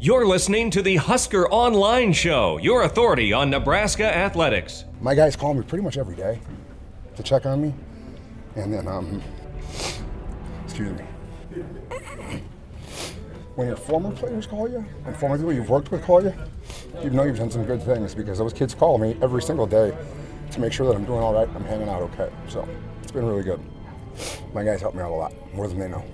[0.00, 4.84] You're listening to the Husker Online Show, your authority on Nebraska athletics.
[5.00, 6.38] My guys call me pretty much every day
[7.16, 7.74] to check on me.
[8.54, 9.20] And then, um,
[10.62, 11.04] excuse me.
[13.56, 16.32] When your former players call you and former people you've worked with call you,
[17.02, 19.92] you know you've done some good things because those kids call me every single day
[20.52, 22.30] to make sure that I'm doing all right, I'm hanging out okay.
[22.48, 22.68] So
[23.02, 23.60] it's been really good.
[24.54, 26.04] My guys help me out a lot, more than they know,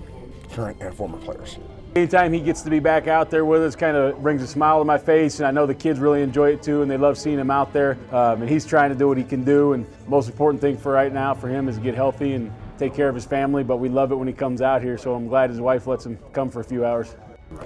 [0.53, 1.59] current and former players.
[1.95, 4.79] Anytime he gets to be back out there with us, kind of brings a smile
[4.79, 7.17] to my face, and I know the kids really enjoy it too, and they love
[7.17, 7.97] seeing him out there.
[8.11, 10.77] Um, and he's trying to do what he can do, and the most important thing
[10.77, 13.63] for right now for him is get healthy and take care of his family.
[13.63, 16.05] But we love it when he comes out here, so I'm glad his wife lets
[16.05, 17.15] him come for a few hours.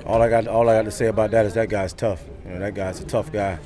[0.06, 2.24] All I got, all I got to say about that is that guy's tough.
[2.46, 3.58] You know, that guy's a tough guy.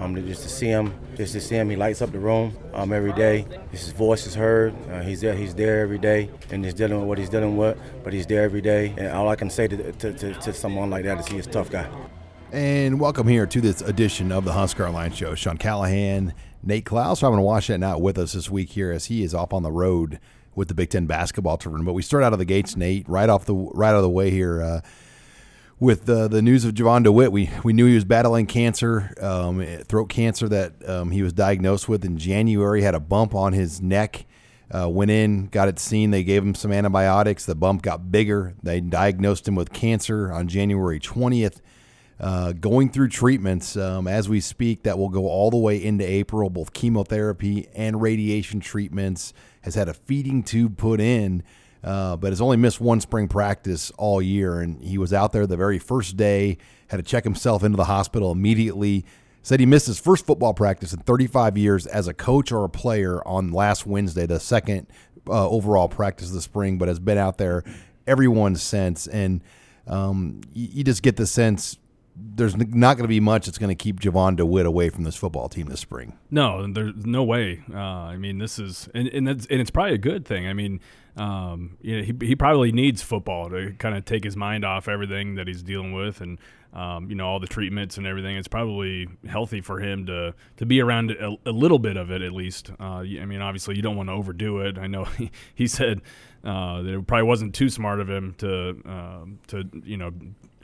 [0.00, 2.90] Um, just to see him, just to see him, he lights up the room um,
[2.90, 3.44] every day.
[3.70, 4.74] His voice is heard.
[4.90, 5.34] Uh, he's there.
[5.34, 7.78] He's there every day, and he's dealing with what he's dealing with.
[8.02, 8.94] But he's there every day.
[8.96, 11.50] And all I can say to, to, to, to someone like that is he's a
[11.50, 11.86] tough guy.
[12.50, 15.34] And welcome here to this edition of the Husker Online Show.
[15.34, 19.04] Sean Callahan, Nate Clouse, having to watch that out with us this week here as
[19.04, 20.18] he is off on the road
[20.54, 21.84] with the Big Ten basketball tournament.
[21.84, 24.08] But we start out of the gates, Nate, right off the right out of the
[24.08, 24.62] way here.
[24.62, 24.80] Uh,
[25.80, 29.64] with the, the news of Jovan Dewitt, we, we knew he was battling cancer, um,
[29.84, 32.82] throat cancer that um, he was diagnosed with in January.
[32.82, 34.26] Had a bump on his neck.
[34.72, 36.12] Uh, went in, got it seen.
[36.12, 37.44] They gave him some antibiotics.
[37.44, 38.54] The bump got bigger.
[38.62, 41.60] They diagnosed him with cancer on January 20th.
[42.20, 46.08] Uh, going through treatments um, as we speak that will go all the way into
[46.08, 49.32] April, both chemotherapy and radiation treatments.
[49.62, 51.42] Has had a feeding tube put in,
[51.82, 54.60] uh, but has only missed one spring practice all year.
[54.60, 56.58] And he was out there the very first day,
[56.88, 59.04] had to check himself into the hospital immediately.
[59.42, 62.68] Said he missed his first football practice in 35 years as a coach or a
[62.68, 64.86] player on last Wednesday, the second
[65.26, 67.64] uh, overall practice of the spring, but has been out there
[68.06, 69.06] every one since.
[69.06, 69.42] And
[69.86, 71.78] um, you, you just get the sense
[72.34, 75.16] there's not going to be much that's going to keep Jovan Dewitt away from this
[75.16, 76.18] football team this spring.
[76.30, 77.62] No, there's no way.
[77.72, 80.46] Uh, I mean, this is and and, and it's probably a good thing.
[80.46, 80.80] I mean,
[81.20, 84.88] um, you know, he he probably needs football to kind of take his mind off
[84.88, 86.38] everything that he's dealing with and.
[86.72, 88.36] Um, you know all the treatments and everything.
[88.36, 92.22] It's probably healthy for him to to be around a, a little bit of it
[92.22, 92.70] at least.
[92.78, 94.78] Uh, I mean, obviously you don't want to overdo it.
[94.78, 96.00] I know he, he said
[96.44, 100.12] uh, it probably wasn't too smart of him to um, to you know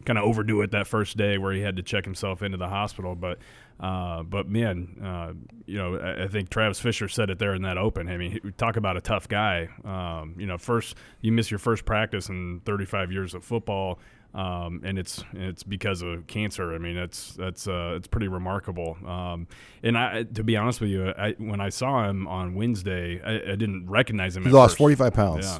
[0.06, 2.68] kind of overdo it that first day where he had to check himself into the
[2.68, 3.14] hospital.
[3.14, 3.38] But
[3.78, 5.32] uh, but man, uh,
[5.66, 8.08] you know, I, I think Travis Fisher said it there in that open.
[8.08, 9.68] I mean, he, talk about a tough guy.
[9.84, 13.98] Um, you know, first you miss your first practice in 35 years of football.
[14.36, 16.74] Um, and it's it's because of cancer.
[16.74, 18.98] I mean, that's that's uh, it's pretty remarkable.
[19.06, 19.48] Um,
[19.82, 23.52] and I, to be honest with you, I, when I saw him on Wednesday, I,
[23.52, 24.44] I didn't recognize him.
[24.44, 25.46] He lost 45 pounds.
[25.46, 25.58] Yeah.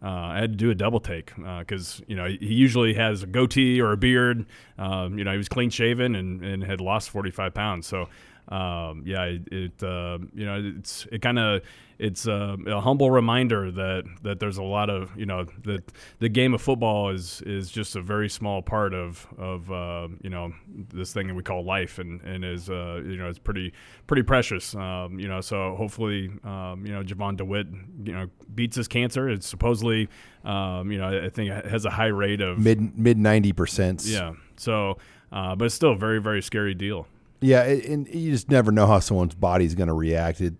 [0.00, 3.26] Uh, I had to do a double take because you know he usually has a
[3.26, 4.44] goatee or a beard.
[4.76, 7.86] Um, you know he was clean shaven and, and had lost 45 pounds.
[7.86, 8.08] So
[8.48, 11.62] um, yeah, it, it uh, you know it's it kind of
[11.98, 15.82] it's uh, a humble reminder that that there's a lot of you know that
[16.20, 20.30] the game of football is is just a very small part of of uh, you
[20.30, 20.52] know
[20.94, 23.72] this thing that we call life and and is uh, you know it's pretty
[24.06, 24.74] pretty precious.
[24.74, 27.66] Um, you know so hopefully um, you know Jovan Dewitt
[28.04, 29.28] you know beats his cancer.
[29.28, 30.08] It's supposedly
[30.44, 34.10] um, you know I think it has a high rate of Mid mid 90%.
[34.10, 34.32] yeah.
[34.56, 34.96] So
[35.32, 37.06] uh, but it's still a very very scary deal.
[37.40, 40.40] Yeah, and you just never know how someone's body's going to react.
[40.40, 40.54] It,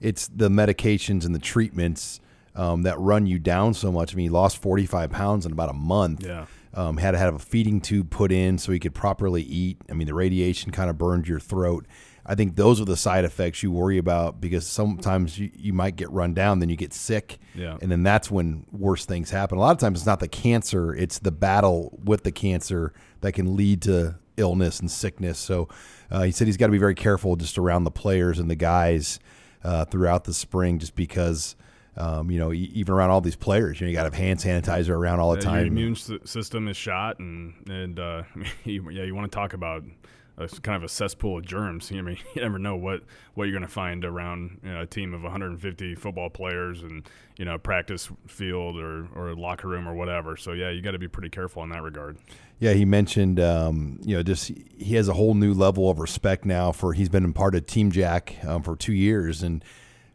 [0.00, 2.20] it's the medications and the treatments
[2.54, 4.14] um, that run you down so much.
[4.14, 6.24] I mean, he lost 45 pounds in about a month.
[6.24, 6.46] Yeah.
[6.74, 9.76] Um, had to have a feeding tube put in so he could properly eat.
[9.90, 11.86] I mean, the radiation kind of burned your throat.
[12.24, 15.96] I think those are the side effects you worry about because sometimes you, you might
[15.96, 17.38] get run down, then you get sick.
[17.54, 17.76] Yeah.
[17.82, 19.58] And then that's when worse things happen.
[19.58, 23.32] A lot of times it's not the cancer, it's the battle with the cancer that
[23.32, 25.38] can lead to illness and sickness.
[25.38, 25.68] So
[26.10, 28.54] uh, he said he's got to be very careful just around the players and the
[28.56, 29.18] guys
[29.64, 31.56] uh, throughout the spring, just because.
[31.94, 34.40] Um, you know, even around all these players, you know, you got to have hand
[34.40, 35.58] sanitizer around all the Yeah, time.
[35.58, 38.22] Your immune system is shot, and and uh,
[38.64, 39.82] you, yeah, you want to talk about
[40.38, 41.90] a kind of a cesspool of germs.
[41.94, 43.02] I mean, you never know what,
[43.34, 47.08] what you're going to find around you know, a team of 150 football players and
[47.36, 50.36] you know practice field or, or locker room or whatever.
[50.36, 52.18] So yeah, you got to be pretty careful in that regard.
[52.58, 56.44] Yeah, he mentioned um, you know just he has a whole new level of respect
[56.44, 59.64] now for he's been part of Team Jack um, for two years and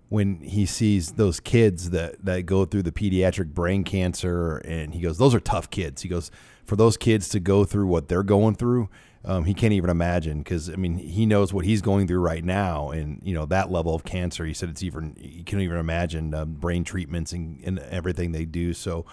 [0.09, 5.01] when he sees those kids that that go through the pediatric brain cancer and he
[5.01, 6.31] goes those are tough kids he goes
[6.65, 8.89] for those kids to go through what they're going through
[9.27, 12.43] um, he can't even imagine because I mean he knows what he's going through right
[12.43, 14.45] now, and you know that level of cancer.
[14.45, 18.45] He said it's even he can't even imagine uh, brain treatments and, and, everything they
[18.45, 18.73] do.
[18.73, 19.05] So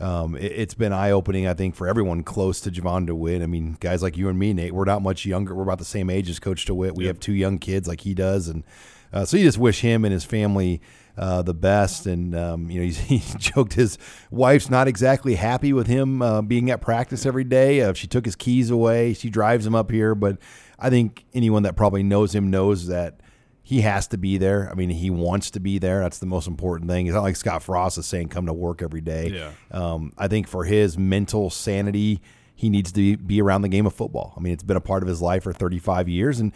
[0.00, 3.42] um, it, has been eye opening, I think, for everyone close to Jovan Dewitt.
[3.42, 5.54] I mean, guys like you and me, Nate, we're not much younger.
[5.54, 6.94] We're about the same age as Coach Dewitt.
[6.94, 7.16] We yep.
[7.16, 8.64] have two young kids like he does, and
[9.12, 10.80] uh, so you just wish him and his family
[11.18, 12.06] uh, the best.
[12.06, 13.98] And um, you know, he joked his
[14.30, 17.82] wife's not exactly happy with him uh, being at practice every day.
[17.82, 19.14] Uh, she took his keys away.
[19.14, 20.38] She drives him up here, but
[20.78, 23.20] I think anyone that probably knows him knows that
[23.62, 24.70] he has to be there.
[24.70, 26.00] I mean, he wants to be there.
[26.00, 27.06] That's the most important thing.
[27.06, 29.28] It's not like Scott Frost is saying come to work every day.
[29.28, 29.50] Yeah.
[29.70, 32.22] Um, I think for his mental sanity,
[32.54, 34.32] he needs to be around the game of football.
[34.36, 36.52] I mean, it's been a part of his life for 35 years, and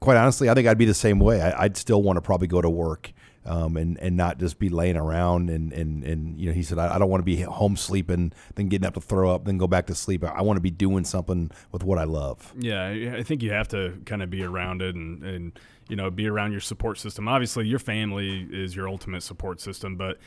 [0.00, 1.40] quite honestly, I think I'd be the same way.
[1.40, 3.12] I, would still want to probably go to work
[3.44, 6.78] um, and and not just be laying around and and and you know he said
[6.78, 9.58] I, I don't want to be home sleeping then getting up to throw up then
[9.58, 10.24] go back to sleep.
[10.24, 12.52] I, want to be doing something with what I love.
[12.58, 12.86] Yeah
[13.16, 15.58] I think you have to kind of be around it and and
[15.88, 17.28] you know be around your support system.
[17.28, 20.18] Obviously your family is your ultimate support system but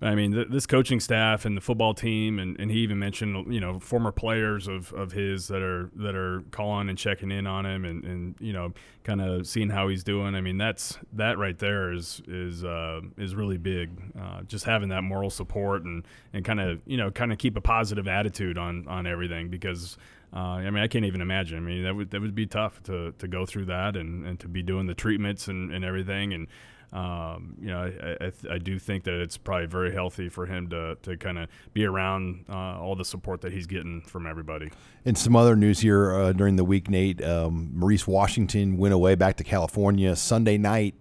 [0.00, 3.52] I mean, th- this coaching staff and the football team, and, and he even mentioned,
[3.52, 7.48] you know, former players of, of his that are that are calling and checking in
[7.48, 8.72] on him, and, and you know,
[9.02, 10.36] kind of seeing how he's doing.
[10.36, 13.90] I mean, that's that right there is is uh, is really big.
[14.18, 17.56] Uh, just having that moral support and, and kind of you know kind of keep
[17.56, 19.96] a positive attitude on on everything because.
[20.30, 21.56] Uh, I mean, I can't even imagine.
[21.56, 24.38] I mean, that would that would be tough to, to go through that and, and
[24.40, 26.34] to be doing the treatments and, and everything.
[26.34, 26.48] And
[26.92, 30.70] um, you know, I, I, I, do think that it's probably very healthy for him
[30.70, 34.70] to, to kind of be around uh, all the support that he's getting from everybody.
[35.04, 37.22] And some other news here uh, during the week, Nate.
[37.22, 40.94] Um, Maurice Washington went away back to California Sunday night.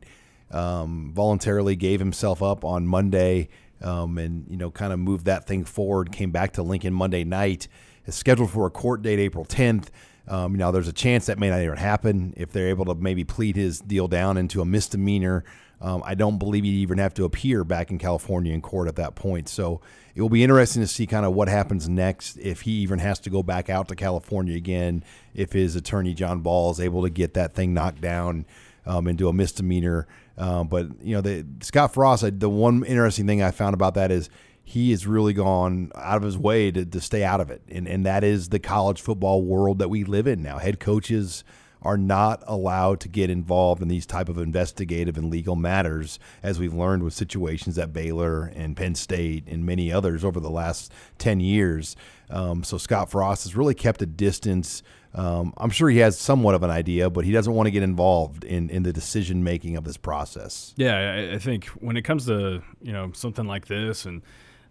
[0.51, 3.47] Um, voluntarily gave himself up on Monday,
[3.81, 6.11] um, and you know, kind of moved that thing forward.
[6.11, 7.69] Came back to Lincoln Monday night.
[8.05, 9.87] Is scheduled for a court date April 10th.
[10.27, 13.23] Um, now, there's a chance that may not even happen if they're able to maybe
[13.23, 15.45] plead his deal down into a misdemeanor.
[15.79, 18.95] Um, I don't believe he'd even have to appear back in California in court at
[18.95, 19.47] that point.
[19.47, 19.79] So
[20.15, 23.19] it will be interesting to see kind of what happens next if he even has
[23.21, 25.03] to go back out to California again,
[25.35, 28.45] if his attorney, John Ball, is able to get that thing knocked down
[28.87, 30.07] um, into a misdemeanor.
[30.37, 34.11] Um, but, you know, the, Scott Frost, the one interesting thing I found about that
[34.11, 34.31] is
[34.63, 37.61] he has really gone out of his way to, to stay out of it.
[37.69, 40.57] And, and that is the college football world that we live in now.
[40.57, 41.43] Head coaches–
[41.87, 46.59] are not allowed to get involved in these type of investigative and legal matters, as
[46.59, 50.91] we've learned with situations at Baylor and Penn State and many others over the last
[51.17, 51.95] ten years.
[52.29, 54.83] Um, so Scott Frost has really kept a distance.
[55.13, 57.83] Um, I'm sure he has somewhat of an idea, but he doesn't want to get
[57.83, 60.73] involved in, in the decision making of this process.
[60.75, 64.21] Yeah, I, I think when it comes to you know something like this and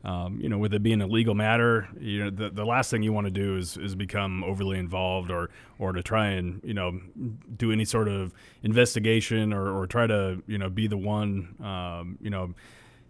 [0.07, 3.03] um, you know, with it being a legal matter, you know, the, the last thing
[3.03, 5.51] you want to do is, is become overly involved or,
[5.81, 7.01] or to try and, you know,
[7.57, 8.33] do any sort of
[8.63, 12.55] investigation or, or try to, you know, be the one, um, you know,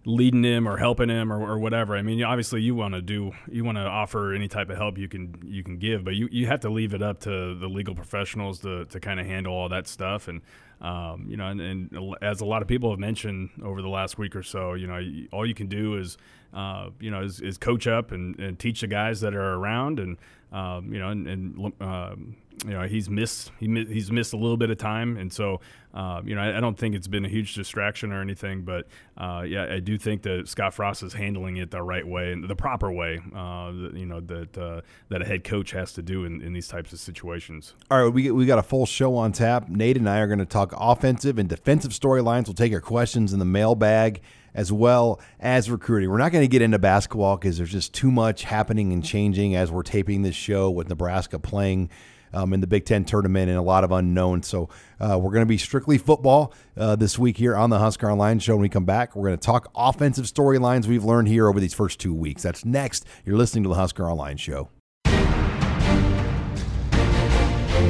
[0.07, 1.95] leading him or helping him or, or whatever.
[1.97, 4.97] I mean, obviously you want to do, you want to offer any type of help
[4.97, 7.69] you can, you can give, but you, you have to leave it up to the
[7.69, 10.29] legal professionals to, to kind of handle all that stuff.
[10.29, 10.41] And,
[10.81, 14.19] um, you know, and, and, as a lot of people have mentioned over the last
[14.19, 15.01] week or so, you know,
[15.33, 16.19] all you can do is,
[16.53, 19.99] uh, you know, is, is, coach up and, and, teach the guys that are around,
[19.99, 20.19] and
[20.53, 24.57] um, you know, and, and um, you know, he's missed he he's missed a little
[24.57, 25.61] bit of time, and so
[25.97, 28.87] uh, you know, I, I, don't think it's been a huge distraction or anything, but
[29.17, 32.47] uh, yeah, I do think that Scott Frost is handling it the right way and
[32.47, 33.19] the proper way.
[33.35, 36.69] Uh, you know that uh, that a head coach has to do in, in these
[36.69, 37.73] types of situations.
[37.91, 39.71] All right, we we got a full show on tap.
[39.71, 42.47] Nate and I are going to talk offensive and defensive storylines.
[42.47, 44.21] We'll take your questions in the mailbag
[44.55, 46.11] as well as recruiting.
[46.11, 49.57] We're not going to get into basketball because there's just too much happening and changing
[49.57, 51.89] as we're taping this show with Nebraska playing.
[52.33, 54.47] Um, in the Big Ten tournament and a lot of unknowns.
[54.47, 54.69] So
[55.01, 58.39] uh, we're going to be strictly football uh, this week here on the Husker Online
[58.39, 58.55] Show.
[58.55, 61.75] When we come back, we're going to talk offensive storylines we've learned here over these
[61.75, 62.43] first two weeks.
[62.43, 63.07] That's next.
[63.25, 64.69] You're listening to the Husker Online Show.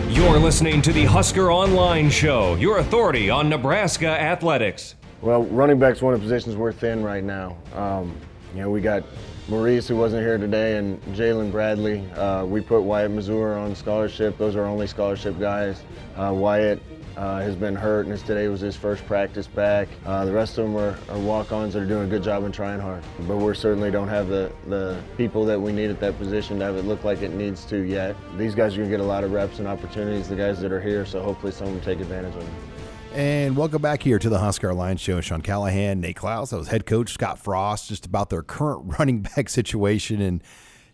[0.08, 4.94] You're listening to the Husker Online Show, your authority on Nebraska athletics.
[5.20, 7.56] Well, running back's one of the positions we're thin right now.
[7.74, 8.16] Um,
[8.54, 9.04] you know, we got
[9.48, 12.04] Maurice, who wasn't here today, and Jaylin Bradley.
[12.12, 14.36] Uh, we put Wyatt Mazur on scholarship.
[14.38, 15.84] Those are only scholarship guys.
[16.16, 16.82] Uh, Wyatt
[17.16, 19.86] uh, has been hurt, and today was his first practice back.
[20.04, 22.52] Uh, the rest of them are, are walk-ons that are doing a good job and
[22.52, 23.04] trying hard.
[23.28, 26.64] But we certainly don't have the, the people that we need at that position to
[26.64, 28.16] have it look like it needs to yet.
[28.36, 30.72] These guys are going to get a lot of reps and opportunities, the guys that
[30.72, 32.75] are here, so hopefully some of them take advantage of them.
[33.16, 35.22] And welcome back here to the Husker Line Show.
[35.22, 39.22] Sean Callahan, Nate Clouse, that was head coach Scott Frost, just about their current running
[39.22, 40.20] back situation.
[40.20, 40.42] And,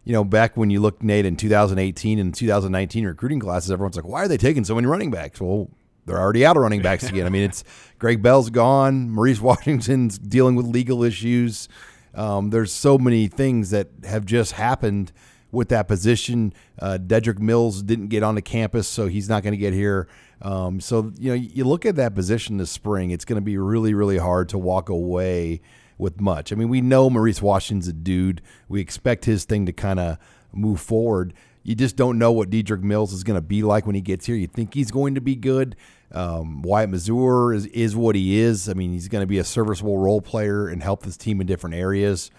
[0.05, 4.07] you know, back when you look, Nate, in 2018 and 2019 recruiting classes, everyone's like,
[4.07, 5.41] why are they taking so many running backs?
[5.41, 5.69] Well,
[6.07, 7.26] they're already out of running backs again.
[7.26, 7.64] I mean, it's
[7.99, 11.69] Greg Bell's gone, Maurice Washington's dealing with legal issues.
[12.14, 15.11] Um, there's so many things that have just happened
[15.50, 16.52] with that position.
[16.79, 20.09] Uh, Dedrick Mills didn't get onto campus, so he's not going to get here.
[20.42, 23.11] Um, so you know, you look at that position this spring.
[23.11, 25.61] It's going to be really, really hard to walk away
[25.99, 26.52] with much.
[26.52, 28.42] I mean, we know Maurice Washington's a dude.
[28.68, 30.18] We expect his thing to kind of
[30.52, 31.32] move forward.
[31.62, 34.26] You just don't know what Dedrick Mills is going to be like when he gets
[34.26, 34.34] here.
[34.34, 35.76] You think he's going to be good.
[36.11, 38.68] Um, Wyatt Mazur is, is what he is.
[38.68, 41.46] I mean, he's going to be a serviceable role player and help this team in
[41.46, 42.32] different areas.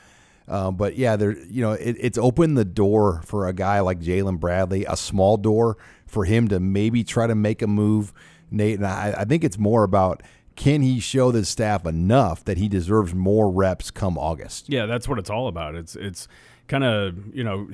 [0.47, 3.99] Um, but yeah, there, you know, it, it's opened the door for a guy like
[3.99, 5.77] Jaylin Bradley, a small door
[6.13, 8.13] for him to maybe try to make a move,
[8.51, 8.77] Nate.
[8.77, 10.21] And I, I think it's more about
[10.55, 14.69] can he show the staff enough that he deserves more reps come August?
[14.69, 15.75] Yeah, that's what it's all about.
[15.75, 16.27] It's it's
[16.67, 17.67] kind of you know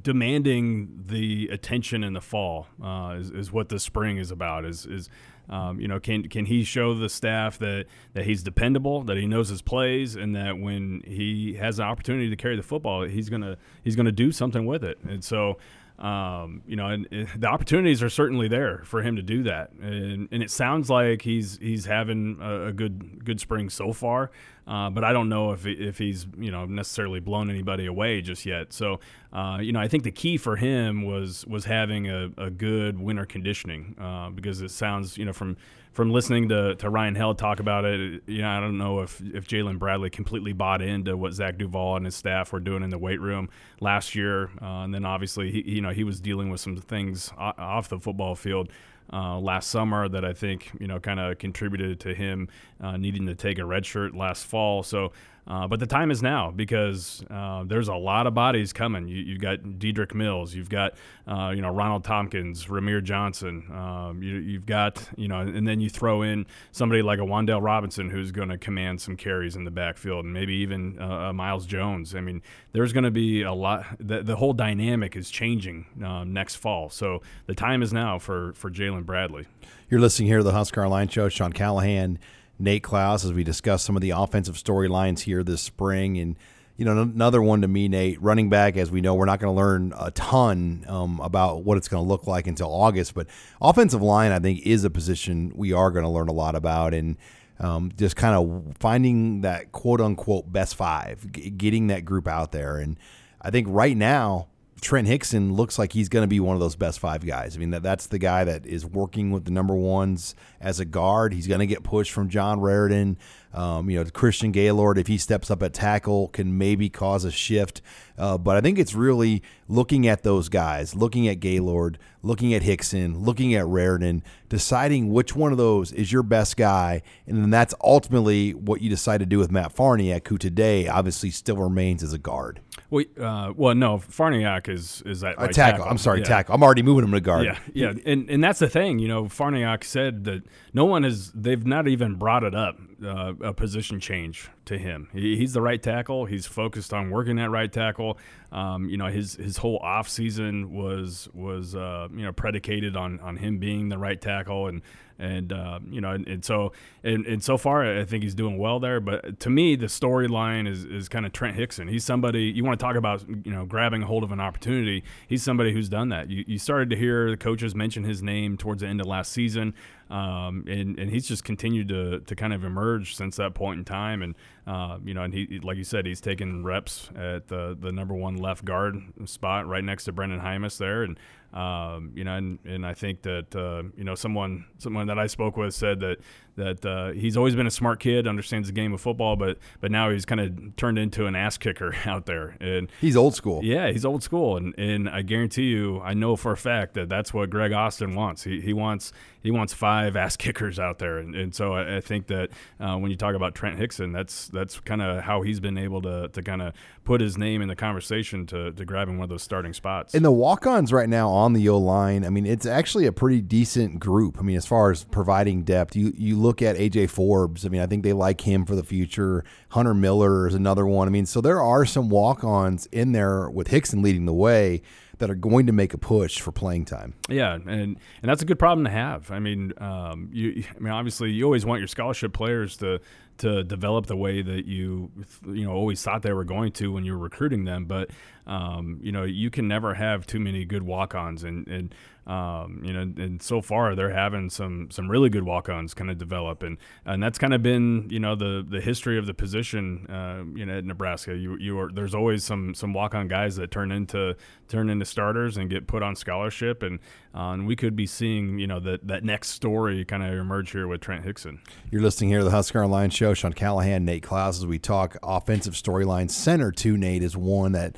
[0.00, 4.64] demanding the attention in the fall uh, is, is what the spring is about.
[4.64, 5.10] Is is
[5.50, 9.26] um, you know can can he show the staff that that he's dependable, that he
[9.26, 13.28] knows his plays, and that when he has an opportunity to carry the football, he's
[13.28, 14.98] gonna he's gonna do something with it.
[15.06, 15.58] And so
[15.98, 19.72] um, you know, and, and, the opportunities are certainly there for him to do that,
[19.82, 24.30] and, and it sounds like he's he's having a, a good good spring so far.
[24.68, 28.46] Uh, but I don't know if if he's you know necessarily blown anybody away just
[28.46, 28.72] yet.
[28.72, 29.00] So
[29.32, 33.00] uh, you know, I think the key for him was was having a, a good
[33.00, 35.56] winter conditioning uh, because it sounds you know from
[35.98, 39.20] from listening to, to Ryan Held talk about it, you know, I don't know if,
[39.20, 42.90] if Jaylin Bradley completely bought into what Zach Duval and his staff were doing in
[42.90, 43.48] the weight room
[43.80, 44.44] last year.
[44.62, 47.98] Uh, and then obviously, he, you know, he was dealing with some things off the
[47.98, 48.68] football field
[49.12, 52.46] uh, last summer that I think, you know, kind of contributed to him
[52.80, 54.84] uh, needing to take a red shirt last fall.
[54.84, 55.10] So,
[55.48, 59.08] uh, but the time is now because uh, there's a lot of bodies coming.
[59.08, 60.94] You, have got Dedrick Mills, you've got
[61.26, 65.80] uh, you know Ronald Thompkins, Rahmir Johnson, um, you, have got you know, and then
[65.80, 69.64] you throw in somebody like a Wan'Dale Robinson who's going to command some carries in
[69.64, 72.14] the backfield, and maybe even uh, Miles Jones.
[72.14, 73.86] I mean, there's going to be a lot.
[73.98, 78.52] The, the whole dynamic is changing um, next fall, so the time is now for
[78.52, 79.46] for Jaylin Bradley.
[79.88, 81.30] You're listening here to the Husker Line Show.
[81.30, 82.18] Sean Callahan.
[82.58, 86.18] Nate Clouse as we discuss some of the offensive storylines here this spring.
[86.18, 86.36] And,
[86.76, 89.54] you know, another one to me, Nate, running back, as we know, we're not going
[89.54, 93.14] to learn a ton um, about what it's going to look like until August.
[93.14, 93.26] But
[93.60, 96.94] offensive line, I think, is a position we are going to learn a lot about.
[96.94, 97.16] And,
[97.60, 102.52] um, just kind of finding that quote unquote best five, g- getting that group out
[102.52, 102.76] there.
[102.78, 102.96] And
[103.40, 104.48] I think right now,
[104.80, 107.56] Trent Hixson looks like he's going to be one of those best five guys.
[107.56, 110.84] I mean, that, that's the guy that is working with the number ones as a
[110.84, 111.32] guard.
[111.32, 113.16] He's going to get pushed from John Raridon.
[113.58, 117.32] Um, you know, Christian Gaylord, if he steps up at tackle, can maybe cause a
[117.32, 117.82] shift.
[118.16, 122.62] Uh, but I think it's really looking at those guys, looking at Gaylord, looking at
[122.62, 127.02] Hixson, looking at Raridon, deciding which one of those is your best guy.
[127.26, 131.30] And then that's ultimately what you decide to do with Matt Farniok, who today obviously
[131.30, 132.60] still remains as a guard.
[132.90, 135.84] Well, uh, well, no, Farniok is is that right tackle.
[135.84, 136.26] I'm sorry, yeah.
[136.26, 136.54] tackle.
[136.54, 137.44] I'm already moving him to guard.
[137.44, 139.00] Yeah, yeah, and and that's the thing.
[139.00, 141.32] You know, Farniok said that no one has.
[141.32, 145.08] They've not even brought it up uh, a position change to him.
[145.12, 146.26] He, he's the right tackle.
[146.26, 148.18] He's focused on working that right tackle.
[148.50, 153.20] Um, you know, his his whole off season was was uh, you know predicated on
[153.20, 154.82] on him being the right tackle and
[155.18, 158.56] and uh, you know, and, and so and, and, so far, I think he's doing
[158.56, 159.00] well there.
[159.00, 161.90] But to me, the storyline is is kind of Trent Hixson.
[161.90, 165.02] He's somebody you want to talk about, you know, grabbing a hold of an opportunity.
[165.26, 166.30] He's somebody who's done that.
[166.30, 169.32] You, you started to hear the coaches mention his name towards the end of last
[169.32, 169.74] season.
[170.10, 173.84] Um, and, and he's just continued to, to kind of emerge since that point in
[173.84, 174.22] time.
[174.22, 174.34] And,
[174.68, 178.14] uh, you know, and he, like you said, he's taking reps at the, the number
[178.14, 181.02] one left guard spot right next to Brendan Jaimes there.
[181.02, 181.18] And,
[181.52, 185.26] um, you know, and, and I think that uh, you know someone someone that I
[185.26, 186.18] spoke with said that
[186.58, 189.90] that uh, he's always been a smart kid, understands the game of football, but but
[189.90, 192.56] now he's kind of turned into an ass kicker out there.
[192.60, 193.64] And he's old school.
[193.64, 197.08] Yeah, he's old school, and and I guarantee you, I know for a fact that
[197.08, 198.44] that's what Greg Austin wants.
[198.44, 202.00] He he wants he wants five ass kickers out there, and, and so I, I
[202.00, 202.50] think that
[202.80, 206.02] uh, when you talk about Trent Hixson, that's that's kind of how he's been able
[206.02, 206.74] to to kind of
[207.04, 210.14] put his name in the conversation to to grab him one of those starting spots.
[210.14, 213.40] And the walk-ons right now on the O line, I mean, it's actually a pretty
[213.40, 214.36] decent group.
[214.38, 217.64] I mean, as far as providing depth, you you look at AJ Forbes.
[217.64, 219.44] I mean, I think they like him for the future.
[219.70, 221.08] Hunter Miller is another one.
[221.08, 224.82] I mean, so there are some walk-ons in there with Hixson leading the way
[225.18, 227.14] that are going to make a push for playing time.
[227.28, 229.30] Yeah, and and that's a good problem to have.
[229.30, 233.00] I mean, um, you, I mean, obviously, you always want your scholarship players to
[233.38, 235.10] to develop the way that you
[235.46, 237.84] you know always thought they were going to when you were recruiting them.
[237.84, 238.10] But
[238.48, 241.94] um, you know you can never have too many good walk-ons, and and
[242.26, 246.16] um, you know and so far they're having some some really good walk-ons kind of
[246.16, 250.06] develop, and and that's kind of been you know the the history of the position
[250.08, 251.36] uh, you know at Nebraska.
[251.36, 254.34] You you are there's always some some walk-on guys that turn into
[254.66, 257.00] turn into starters and get put on scholarship, and
[257.34, 260.70] uh, and we could be seeing you know that that next story kind of emerge
[260.70, 261.58] here with Trent Hixson.
[261.90, 263.34] You're listening here to the Husker Online Show.
[263.34, 266.30] Sean Callahan, Nate Clouse, as we talk offensive storylines.
[266.30, 267.96] Center two, Nate is one that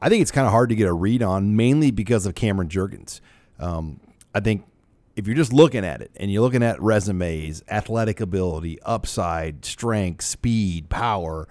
[0.00, 2.68] I think it's kind of hard to get a read on, mainly because of Cameron
[2.68, 3.20] Jurgens.
[3.58, 4.00] Um,
[4.34, 4.64] I think
[5.16, 10.24] if you're just looking at it and you're looking at resumes, athletic ability, upside, strength,
[10.24, 11.48] speed, power,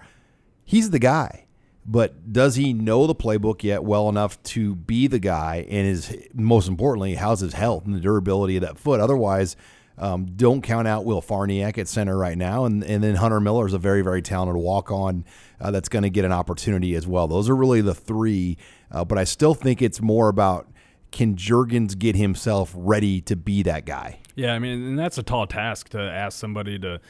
[0.64, 1.46] he's the guy.
[1.86, 5.66] But does he know the playbook yet well enough to be the guy?
[5.68, 9.00] And is most importantly, how's his health and the durability of that foot?
[9.00, 9.56] Otherwise,
[10.00, 13.66] um, don't count out Will Farniok at center right now, and and then Hunter Miller
[13.66, 15.24] is a very very talented walk on
[15.60, 17.28] uh, that's going to get an opportunity as well.
[17.28, 18.56] Those are really the three,
[18.90, 20.66] uh, but I still think it's more about
[21.10, 24.20] can Jurgens get himself ready to be that guy.
[24.36, 27.00] Yeah, I mean, and that's a tall task to ask somebody to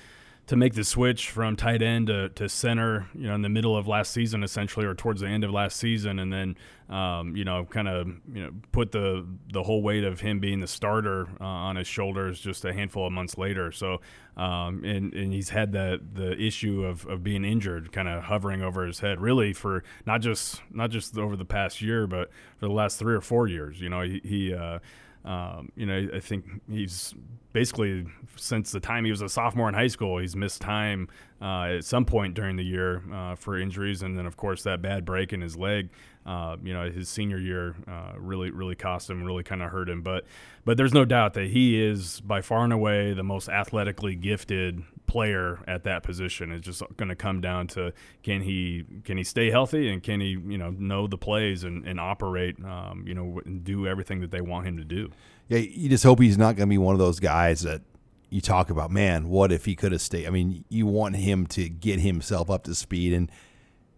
[0.51, 3.77] to make the switch from tight end to, to center, you know, in the middle
[3.77, 6.57] of last season, essentially, or towards the end of last season, and then,
[6.89, 10.59] um, you know, kind of, you know, put the the whole weight of him being
[10.59, 13.71] the starter uh, on his shoulders just a handful of months later.
[13.71, 14.01] So,
[14.37, 18.61] um, and and he's had the the issue of, of being injured, kind of hovering
[18.61, 22.29] over his head, really for not just not just over the past year, but
[22.59, 23.81] for the last three or four years.
[23.81, 24.21] You know, he.
[24.25, 24.81] he uh,
[25.25, 27.15] um, you know, I think he's
[27.53, 31.09] basically since the time he was a sophomore in high school, he's missed time
[31.43, 34.81] uh, at some point during the year uh, for injuries, and then of course that
[34.81, 35.91] bad break in his leg.
[36.27, 39.89] Uh, you know, his senior year uh, really, really cost him, really kind of hurt
[39.89, 40.03] him.
[40.03, 40.27] But,
[40.67, 44.83] but there's no doubt that he is by far and away the most athletically gifted
[45.11, 46.53] player at that position.
[46.53, 47.93] It's just going to come down to
[48.23, 51.85] can he can he stay healthy and can he you know know the plays and,
[51.85, 55.11] and operate um, you know and do everything that they want him to do.
[55.49, 57.83] Yeah, you just hope he's not going to be one of those guys that
[58.29, 58.93] you talk about.
[58.93, 60.29] Man, what if he could have stayed?
[60.29, 63.31] I mean, you want him to get himself up to speed and.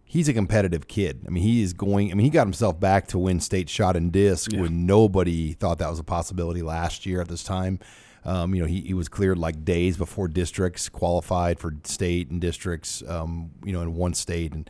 [0.05, 1.23] He's a competitive kid.
[1.25, 2.11] I mean, he is going.
[2.11, 4.61] I mean, he got himself back to win state shot and disc yeah.
[4.61, 7.79] when nobody thought that was a possibility last year at this time.
[8.25, 12.39] Um, you know, he, he was cleared like days before districts qualified for state and
[12.39, 14.53] districts, um, you know, in one state.
[14.53, 14.69] And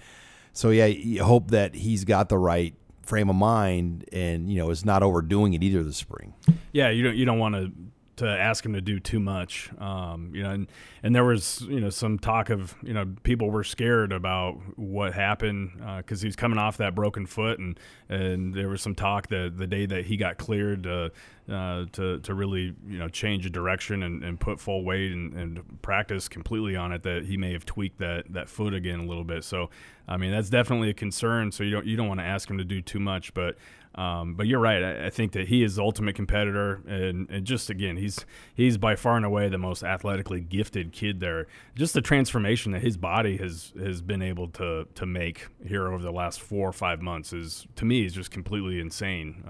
[0.53, 4.69] so, yeah, you hope that he's got the right frame of mind and, you know,
[4.69, 6.33] is not overdoing it either this spring.
[6.71, 7.71] Yeah, you don't, you don't want to
[8.15, 9.71] to ask him to do too much.
[9.79, 10.67] Um, you know, and,
[11.01, 15.13] and there was you know some talk of you know people were scared about what
[15.13, 18.95] happened because uh, he was coming off that broken foot, and and there was some
[18.95, 21.09] talk that the day that he got cleared uh,
[21.51, 25.33] uh, to to really you know change a direction and, and put full weight and,
[25.33, 29.05] and practice completely on it that he may have tweaked that that foot again a
[29.05, 29.43] little bit.
[29.43, 29.69] So
[30.07, 31.51] I mean that's definitely a concern.
[31.51, 33.57] So you don't you don't want to ask him to do too much, but
[33.95, 34.83] um, but you're right.
[34.83, 38.25] I, I, think that he is the ultimate competitor, and, and, just again, he's
[38.55, 41.45] he's by far and away the most athletically gifted kid there.
[41.75, 46.03] Just the transformation that his body has has been able to to make here over
[46.03, 49.43] the last four or five months is to me is just completely insane.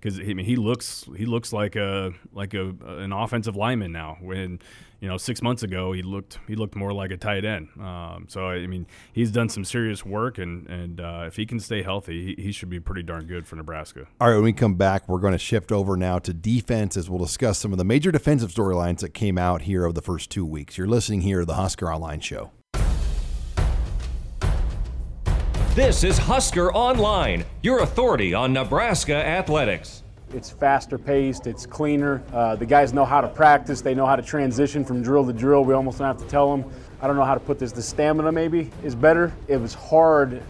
[0.00, 3.92] Because um, I mean, he looks he looks like a like a an offensive lineman
[3.92, 4.18] now.
[4.20, 4.58] When
[5.02, 7.68] you know, six months ago he looked he looked more like a tight end.
[7.78, 11.58] Um, so I mean, he's done some serious work, and and uh, if he can
[11.58, 14.06] stay healthy, he, he, should be pretty darn good for Nebraska.
[14.20, 17.10] All right, when we come back, we're going to shift over now to defense as
[17.10, 20.30] we'll discuss some of the major defensive storylines that came out here of the first
[20.30, 20.78] two weeks.
[20.78, 22.52] You're listening here to the Husker Online Show.
[25.74, 30.01] This is Husker Online, your authority on Nebraska athletics.
[30.32, 32.22] It's faster paced, it's cleaner.
[32.32, 35.32] Uh, the guys know how to practice, they know how to transition from drill to
[35.32, 35.64] drill.
[35.64, 36.70] We almost don't have to tell them.
[37.00, 37.72] I don't know how to put this.
[37.72, 39.32] The stamina maybe is better.
[39.48, 40.42] It was hard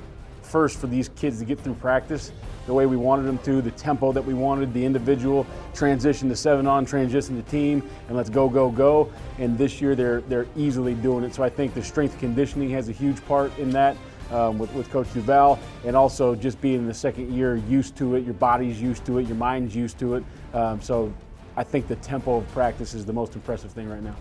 [0.42, 2.30] first for these kids to get through practice
[2.66, 6.36] the way we wanted them to, the tempo that we wanted, the individual transition to
[6.36, 9.10] seven on, transition to team, and let's go, go, go.
[9.38, 11.34] And this year they're they're easily doing it.
[11.34, 13.96] So I think the strength conditioning has a huge part in that.
[14.32, 18.24] Um, with, with Coach Duval, and also just being the second year, used to it,
[18.24, 20.24] your body's used to it, your mind's used to it.
[20.54, 21.12] Um, so
[21.54, 24.16] I think the tempo of practice is the most impressive thing right now.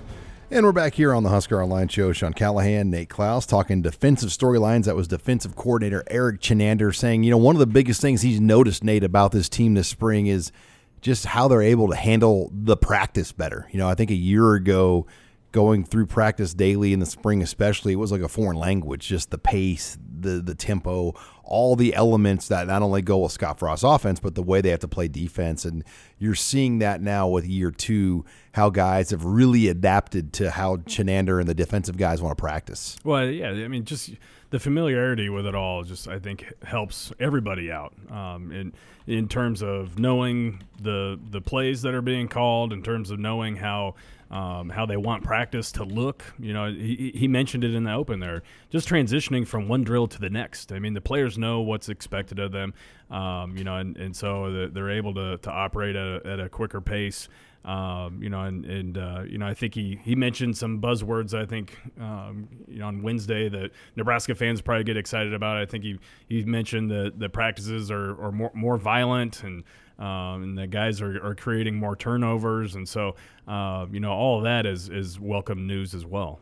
[0.49, 2.11] And we're back here on the Husker Online Show.
[2.11, 4.83] Sean Callahan, Nate Clouse talking defensive storylines.
[4.83, 8.41] That was defensive coordinator Erik Chinander saying, you know, one of the biggest things he's
[8.41, 10.51] noticed, Nate, about this team this spring is
[10.99, 13.69] just how they're able to handle the practice better.
[13.71, 15.07] You know, I think a year ago,
[15.51, 19.07] going through practice daily in the spring, especially, it was like a foreign language.
[19.07, 23.59] Just the pace, the the tempo, all the elements that not only go with Scott
[23.59, 25.65] Frost's offense, but the way they have to play defense.
[25.65, 25.83] And
[26.17, 31.39] you're seeing that now with year two, how guys have really adapted to how Chinander
[31.39, 32.97] and the defensive guys want to practice.
[33.03, 34.11] Well, yeah, I mean, just
[34.51, 38.73] the familiarity with it all just I think helps everybody out um, in
[39.07, 43.55] in terms of knowing the the plays that are being called, in terms of knowing
[43.55, 43.95] how
[44.31, 46.23] um, how they want practice to look.
[46.39, 50.07] You know, he, he mentioned it in the open there, just transitioning from one drill
[50.07, 50.71] to the next.
[50.71, 52.73] I mean, the players know what's expected of them,
[53.09, 56.49] um, you know, and, and so they're able to, to operate at a, at a
[56.49, 57.27] quicker pace.
[57.63, 61.35] Um, you know, and, and uh, you know, I think he, he mentioned some buzzwords.
[61.35, 65.57] I think um, you know on Wednesday that Nebraska fans probably get excited about.
[65.57, 69.63] I think he, he mentioned that the practices are, are more more violent and
[70.01, 73.15] um, and the guys are, are creating more turnovers, and so
[73.47, 76.39] uh, you know all of that is is welcome news as well.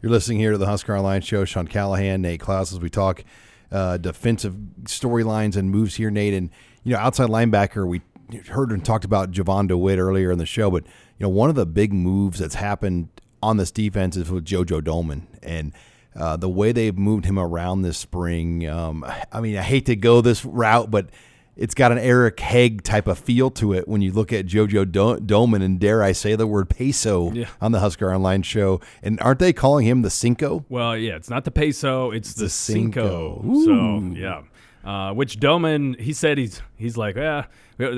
[0.00, 1.44] You're listening here to the Husker Online Show.
[1.44, 3.22] Sean Callahan, Nate Clouse, as we talk
[3.70, 6.48] uh, defensive storylines and moves here, Nate, and
[6.82, 8.00] you know outside linebacker we
[8.48, 11.56] heard and talked about Jovan Dewitt earlier in the show, but you know one of
[11.56, 13.08] the big moves that's happened
[13.42, 15.72] on this defense is with JoJo Domann and.
[16.16, 19.96] Uh, the way they've moved him around this spring, um, I mean, I hate to
[19.96, 21.08] go this route, but
[21.56, 24.90] it's got an Eric Hagg type of feel to it when you look at JoJo
[24.90, 27.48] Do- Domann and dare I say the word peso yeah.
[27.60, 28.80] on the Husker Online show.
[29.02, 30.64] And aren't they calling him the Cinco?
[30.68, 33.40] Well, yeah, it's not the peso, it's, it's the, the, Cinco.
[33.42, 33.64] Cinco.
[33.64, 34.42] So, yeah.
[34.84, 37.46] Uh, which Domann, he said he's he's like, yeah.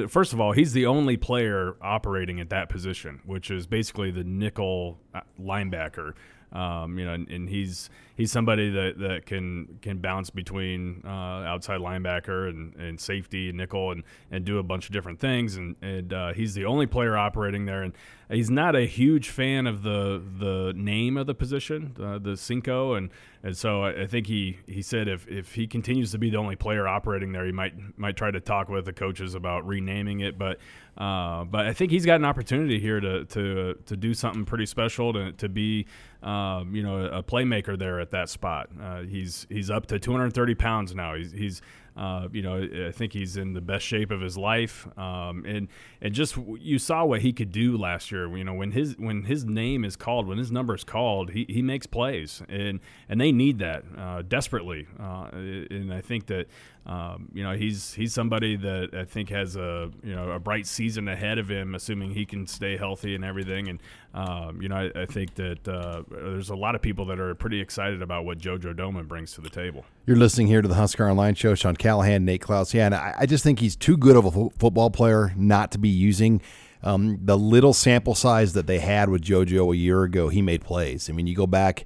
[0.08, 4.24] First of all, he's the only player operating at that position, which is basically the
[4.24, 6.12] nickel uh, linebacker.
[6.56, 11.08] Um, you know, and, and, he's he's somebody that, that can can bounce between uh,
[11.44, 15.56] outside linebacker and, and safety and nickel and, and do a bunch of different things.
[15.56, 17.82] And, and uh, he's the only player operating there.
[17.82, 17.92] And
[18.30, 22.94] he's not a huge fan of the the name of the position, uh, the Cinco.
[22.94, 23.10] And,
[23.42, 26.38] and so I, I, think he, he said if, if he continues to be the
[26.38, 30.20] only player operating there, he might might try to talk with the coaches about renaming
[30.20, 30.38] it.
[30.38, 30.58] But
[30.96, 34.66] uh, but I think he's got an opportunity here to to to do something pretty
[34.66, 35.86] special to to be
[36.26, 38.68] um, you know a playmaker there at that spot.
[38.80, 41.14] Uh, he's he's up to 230 pounds now.
[41.14, 41.62] He's, he's
[41.96, 45.68] uh, you know, I think he's in the best shape of his life, um, and
[46.02, 48.36] and just you saw what he could do last year.
[48.36, 51.46] You know, when his when his name is called, when his number is called, he,
[51.48, 54.86] he makes plays, and and they need that uh, desperately.
[55.00, 56.48] Uh, and I think that
[56.86, 60.66] um, you know he's he's somebody that I think has a you know a bright
[60.66, 63.68] season ahead of him, assuming he can stay healthy and everything.
[63.68, 63.82] And
[64.14, 67.34] um, you know, I, I think that uh, there's a lot of people that are
[67.34, 69.84] pretty excited about what JoJo Domann brings to the table.
[70.06, 71.56] You're listening here to the Husker Online Show.
[71.56, 72.72] Sean Callahan, Nate Clouse.
[72.72, 75.72] Yeah, and I, I just think he's too good of a fo- football player not
[75.72, 76.40] to be using.
[76.84, 80.62] Um, the little sample size that they had with JoJo a year ago, he made
[80.62, 81.10] plays.
[81.10, 81.84] I mean, you go back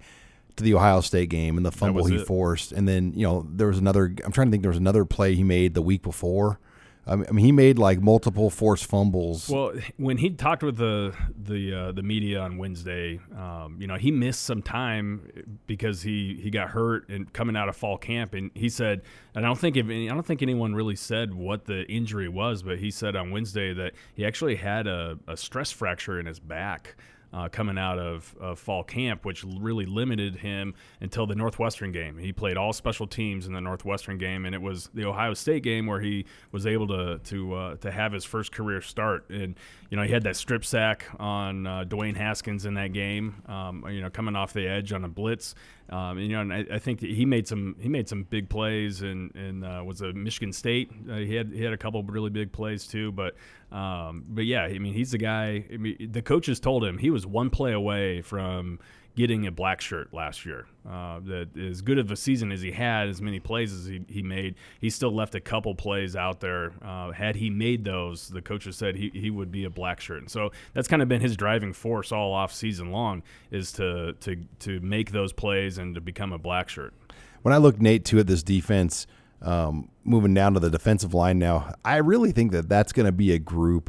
[0.61, 2.27] to the Ohio State game and the fumble he it.
[2.27, 4.15] forced, and then you know there was another.
[4.25, 4.63] I'm trying to think.
[4.63, 6.59] There was another play he made the week before
[7.07, 9.49] I mean, he made like multiple forced fumbles.
[9.49, 13.97] Well, when he talked with the the uh, the media on Wednesday, um, you know,
[13.97, 18.35] he missed some time because he, he got hurt and coming out of fall camp,
[18.35, 19.03] and he said,
[19.35, 22.29] and I don't think if any, I don't think anyone really said what the injury
[22.29, 26.27] was, but he said on Wednesday that he actually had a, a stress fracture in
[26.27, 26.97] his back
[27.33, 32.19] uh, coming out of, of, fall camp, which really limited him until the Northwestern game.
[32.19, 35.63] He played all special teams in the Northwestern game, and it was the Ohio State
[35.63, 39.29] game where he was able to to uh, to have his first career start.
[39.31, 39.55] And
[39.91, 43.43] you know, he had that strip sack on uh, Dwayne Haskins in that game.
[43.47, 45.57] Um, you know, coming off the edge on a blitz.
[45.89, 48.49] Um, and, you know, and I, I, think he made some he made some big
[48.49, 50.93] plays, and and uh, was a Michigan State.
[51.11, 53.35] Uh, he had he had a couple really big plays too, but
[53.73, 55.65] um, but yeah, I mean, he's the guy.
[55.73, 58.79] I mean, the coaches told him he was one play away from
[59.21, 60.65] getting a black shirt last year.
[60.89, 64.03] Uh, that as good of a season as he had, as many plays as he,
[64.09, 66.73] he made, he still left a couple plays out there.
[66.83, 70.23] Uh, had he made those, the coaches said he, he would be a black shirt.
[70.23, 74.15] And so that's kind of been his driving force all off season long is to
[74.21, 76.95] to to make those plays and to become a black shirt.
[77.43, 79.07] When I look Nate too at this defense.
[79.43, 83.13] Um, moving down to the defensive line now, I really think that that's going to
[83.13, 83.89] be a group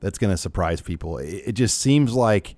[0.00, 1.18] that's going to surprise people.
[1.18, 2.56] It, it just seems like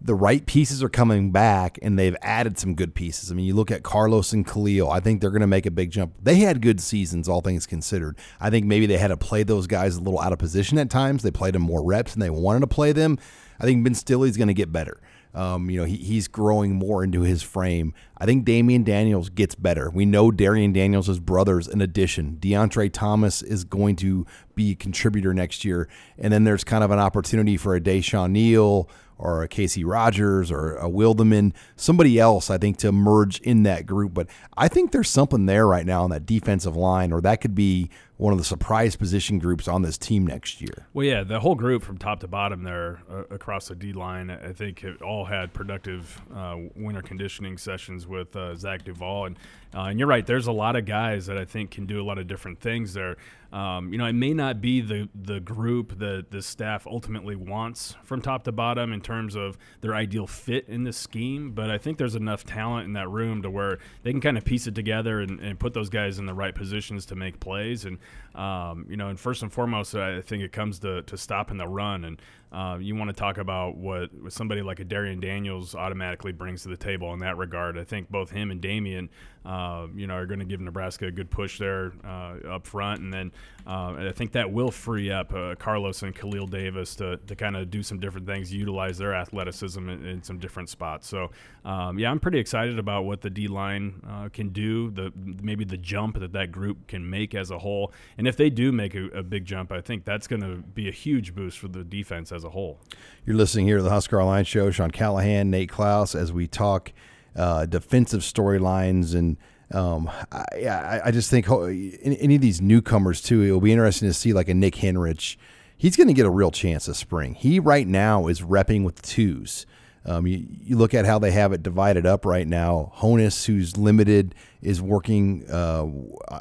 [0.00, 3.30] the right pieces are coming back and they've added some good pieces.
[3.30, 5.70] I mean, you look at Carlos and Khalil, I think they're going to make a
[5.72, 6.14] big jump.
[6.22, 8.16] They had good seasons, all things considered.
[8.40, 10.88] I think maybe they had to play those guys a little out of position at
[10.88, 11.22] times.
[11.22, 13.18] They played them more reps and they wanted to play them.
[13.58, 15.00] I think Ben Stille's going to get better.
[15.38, 17.94] Um, you know, he, he's growing more into his frame.
[18.16, 19.88] I think Damion Daniels gets better.
[19.88, 22.38] We know Darrion Daniels' brother's in addition.
[22.40, 25.88] Deontre Thomas is going to be a contributor next year.
[26.18, 30.50] And then there's kind of an opportunity for a Deshaun Neal or a Casey Rogers
[30.50, 34.14] or a Wilderman, somebody else, I think, to merge in that group.
[34.14, 37.54] But I think there's something there right now on that defensive line, or that could
[37.54, 40.86] be one of the surprise position groups on this team next year.
[40.92, 44.30] Well, yeah, the whole group from top to bottom there uh, across the D line,
[44.30, 49.26] I think, all had productive uh, winter conditioning sessions with uh, Zach Duval.
[49.26, 49.38] And,
[49.74, 52.04] uh, and you're right, there's a lot of guys that I think can do a
[52.04, 53.16] lot of different things there.
[53.52, 57.94] Um, you know, it may not be the the group that the staff ultimately wants
[58.04, 61.78] from top to bottom in terms of their ideal fit in the scheme, but I
[61.78, 64.74] think there's enough talent in that room to where they can kind of piece it
[64.74, 67.86] together and, and put those guys in the right positions to make plays.
[67.86, 67.98] And
[68.34, 71.66] um, you know, and first and foremost, I think it comes to, to stopping the
[71.66, 72.04] run.
[72.04, 76.62] And uh, you want to talk about what somebody like a Darrion Daniels automatically brings
[76.62, 77.76] to the table in that regard.
[77.76, 79.08] I think both him and Damion,
[79.48, 83.00] uh, you know, are going to give Nebraska a good push there uh, up front,
[83.00, 83.32] and then
[83.66, 87.56] uh, I think that will free up uh, Carlos and Khalil Davis to, to kind
[87.56, 91.08] of do some different things, utilize their athleticism in, in some different spots.
[91.08, 91.30] So,
[91.64, 95.64] um, yeah, I'm pretty excited about what the D line uh, can do, the maybe
[95.64, 98.94] the jump that that group can make as a whole, and if they do make
[98.94, 101.84] a, a big jump, I think that's going to be a huge boost for the
[101.84, 102.80] defense as a whole.
[103.24, 104.70] You're listening here to the Husker Online Show.
[104.70, 106.92] Sean Callahan, Nate Clouse, as we talk
[107.38, 109.36] uh, defensive storylines and.
[109.70, 113.42] Um, I, I just think any of these newcomers too.
[113.42, 115.36] It'll be interesting to see like a Nick Henrich.
[115.76, 117.34] He's going to get a real chance this spring.
[117.34, 119.66] He right now is repping with twos.
[120.06, 122.92] Um, you, you, look at how they have it divided up right now.
[122.96, 125.86] Honas, who's limited, is working uh,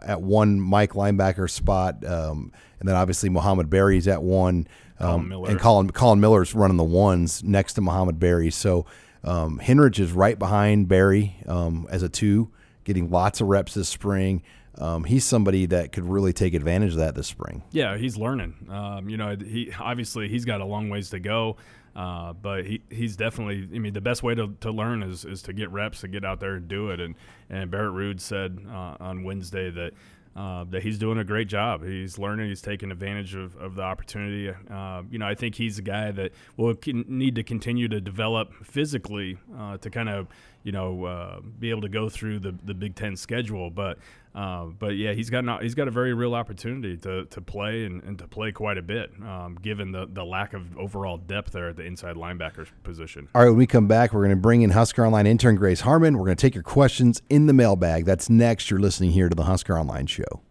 [0.06, 4.70] at one Mike linebacker spot, um, and then obviously Mohamed Barry's at one.
[5.00, 8.52] Um, and Colin Collin Miller's running the ones next to Mohamed Barry.
[8.52, 8.86] So
[9.28, 12.50] um, Henrich is right behind Barry um, as a two,
[12.86, 14.42] getting lots of reps this spring.
[14.78, 17.64] Um, he's somebody that could really take advantage of that this spring.
[17.72, 18.68] Yeah, he's learning.
[18.70, 21.58] Um, you know, he obviously he's got a long ways to go,
[21.96, 23.68] uh, but he, he's definitely.
[23.74, 26.24] I mean, the best way to, to learn is, is to get reps, to get
[26.24, 27.00] out there and do it.
[27.00, 27.16] And
[27.50, 29.94] and Barrett Ruud said uh, on Wednesday that
[30.38, 31.84] uh, that he's doing a great job.
[31.84, 32.50] He's learning.
[32.50, 34.54] He's taking advantage of, of the opportunity.
[34.70, 38.54] Uh, you know, I think he's a guy that will need to continue to develop
[38.64, 40.28] physically uh, to kind of,
[40.68, 43.70] you know, uh, be able to go through the, the Big Ten schedule.
[43.70, 44.00] But
[44.36, 47.86] uh, but yeah, he's got an, he's got a very real opportunity to, to play
[47.86, 51.54] and, and to play quite a bit, um, given the, the lack of overall depth
[51.54, 53.30] there at the inside linebacker position.
[53.34, 55.80] All right, when we come back, we're going to bring in Husker Online intern Grace
[55.80, 56.18] Harmon.
[56.18, 58.04] We're going to take your questions in the mailbag.
[58.04, 58.70] That's next.
[58.70, 60.42] You're listening here to the Husker Online Show.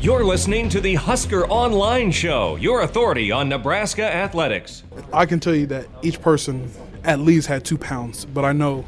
[0.00, 4.82] You're listening to the Husker Online Show, your authority on Nebraska athletics.
[5.12, 6.68] I can tell you that each person
[7.04, 8.84] at least had two pounds, but I know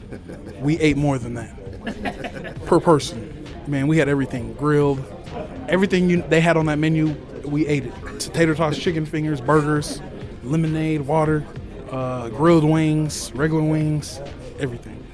[0.61, 3.45] we ate more than that per person.
[3.67, 5.05] Man, we had everything grilled,
[5.69, 7.15] everything you, they had on that menu.
[7.45, 10.01] We ate it: tater tots, chicken fingers, burgers,
[10.43, 11.45] lemonade, water,
[11.91, 14.21] uh, grilled wings, regular wings,
[14.59, 15.07] everything.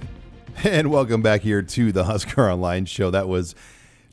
[0.65, 3.11] And welcome back here to the Husker Online Show.
[3.11, 3.55] That was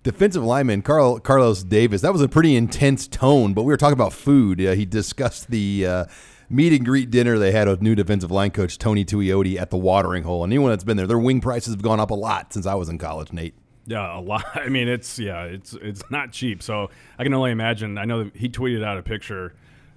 [0.01, 2.01] defensive lineman Carl, Carlos Davis.
[2.01, 4.59] That was a pretty intense tone, but we were talking about food.
[4.59, 5.85] Uh, he discussed the.
[5.85, 6.05] Uh,
[6.49, 9.77] meet and greet dinner they had with new defensive line coach Tony Tuioti at the
[9.77, 10.43] watering hole.
[10.43, 12.73] And anyone that's been there, their wing prices have gone up a lot since I
[12.75, 13.53] was in college, Nate.
[13.85, 14.45] Yeah, a lot.
[14.55, 16.61] I mean, it's yeah, it's it's not cheap.
[16.61, 17.97] So I can only imagine.
[17.97, 19.55] I know he tweeted out a picture,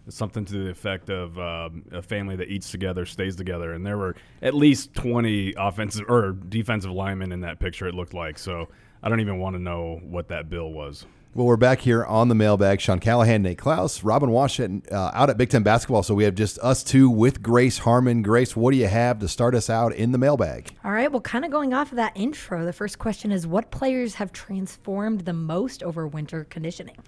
[0.08, 3.98] something to the effect of um, a family that eats together stays together, and there
[3.98, 7.86] were at least twenty offensive or defensive linemen in that picture.
[7.86, 8.68] It looked like so.
[9.02, 11.04] I don't even want to know what that bill was.
[11.34, 12.82] Well, we're back here on the mailbag.
[12.82, 16.02] Sean Callahan, Nate Clouse, Robin Washington uh, out at Big Ten basketball.
[16.02, 18.20] So we have just us two with Grace Harmon.
[18.20, 20.76] Grace, what do you have to start us out in the mailbag?
[20.84, 21.10] All right.
[21.10, 24.30] Well, kind of going off of that intro, the first question is what players have
[24.34, 26.98] transformed the most over winter conditioning?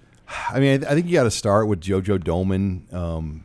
[0.49, 2.91] I mean, I think you got to start with JoJo Domann.
[2.91, 3.43] Um,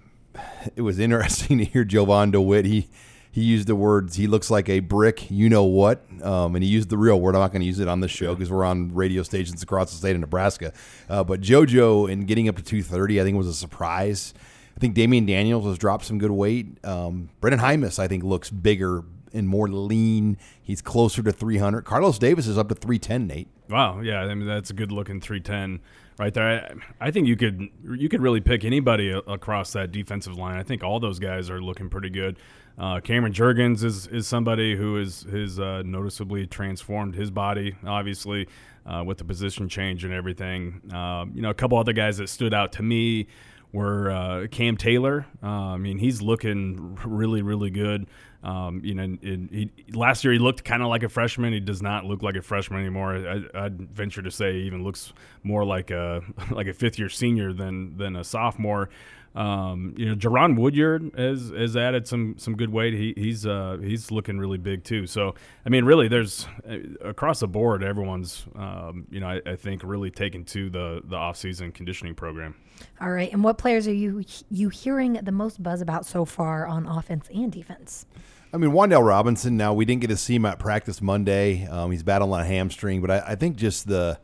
[0.76, 2.64] it was interesting to hear Jovan Dewitt.
[2.64, 2.88] He
[3.30, 6.70] he used the words he looks like a brick you know what um, and he
[6.70, 8.64] used the real word i'm not going to use it on this show because we're
[8.64, 10.72] on radio stations across the state of nebraska
[11.08, 14.34] uh, but jojo in getting up to 230 i think was a surprise
[14.76, 18.50] i think damion daniels has dropped some good weight um, brendan Jaimes, i think looks
[18.50, 20.36] bigger and more lean.
[20.62, 21.84] He's closer to 300.
[21.84, 23.48] Carlos Davis is up to 310, Nate.
[23.68, 25.80] Wow, yeah, I mean that's a good looking 310
[26.18, 26.82] right there.
[27.00, 30.56] I, I think you could you could really pick anybody across that defensive line.
[30.56, 32.36] I think all those guys are looking pretty good.
[32.78, 38.48] Uh, Cameron Jurgens is, is somebody who is has uh, noticeably transformed his body, obviously,
[38.86, 40.80] uh, with the position change and everything.
[40.92, 43.26] Um, you know, a couple other guys that stood out to me
[43.72, 45.26] were uh, Cam Taylor.
[45.42, 48.06] Uh, I mean, he's looking really, really good.
[48.42, 51.52] Um, you know, in, he, last year he looked kind of like a freshman.
[51.52, 53.16] He does not look like a freshman anymore.
[53.54, 57.08] I, would venture to say he even looks more like a like a fifth year
[57.08, 58.88] senior than than a sophomore.
[59.34, 62.94] Um, you know, Jaron Woodyard has, has added some some good weight.
[62.94, 65.06] He, he's uh, he's looking really big too.
[65.06, 69.56] So I mean, really, there's uh, across the board, everyone's um, you know I, I,
[69.56, 72.56] think really taken to the the off season conditioning program.
[73.00, 76.66] All right, and what players are you you hearing the most buzz about so far
[76.66, 78.06] on offense and defense?
[78.52, 79.56] I mean, Wan'Dale Robinson.
[79.56, 81.66] Now we didn't get to see him at practice Monday.
[81.66, 84.18] Um, he's battling a hamstring, but I, I, think just the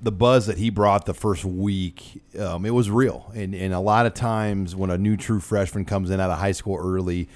[0.00, 3.32] the buzz that he brought the first week, um, it was real.
[3.34, 6.38] And and a lot of times when a new true freshman comes in out of
[6.38, 7.28] high school early,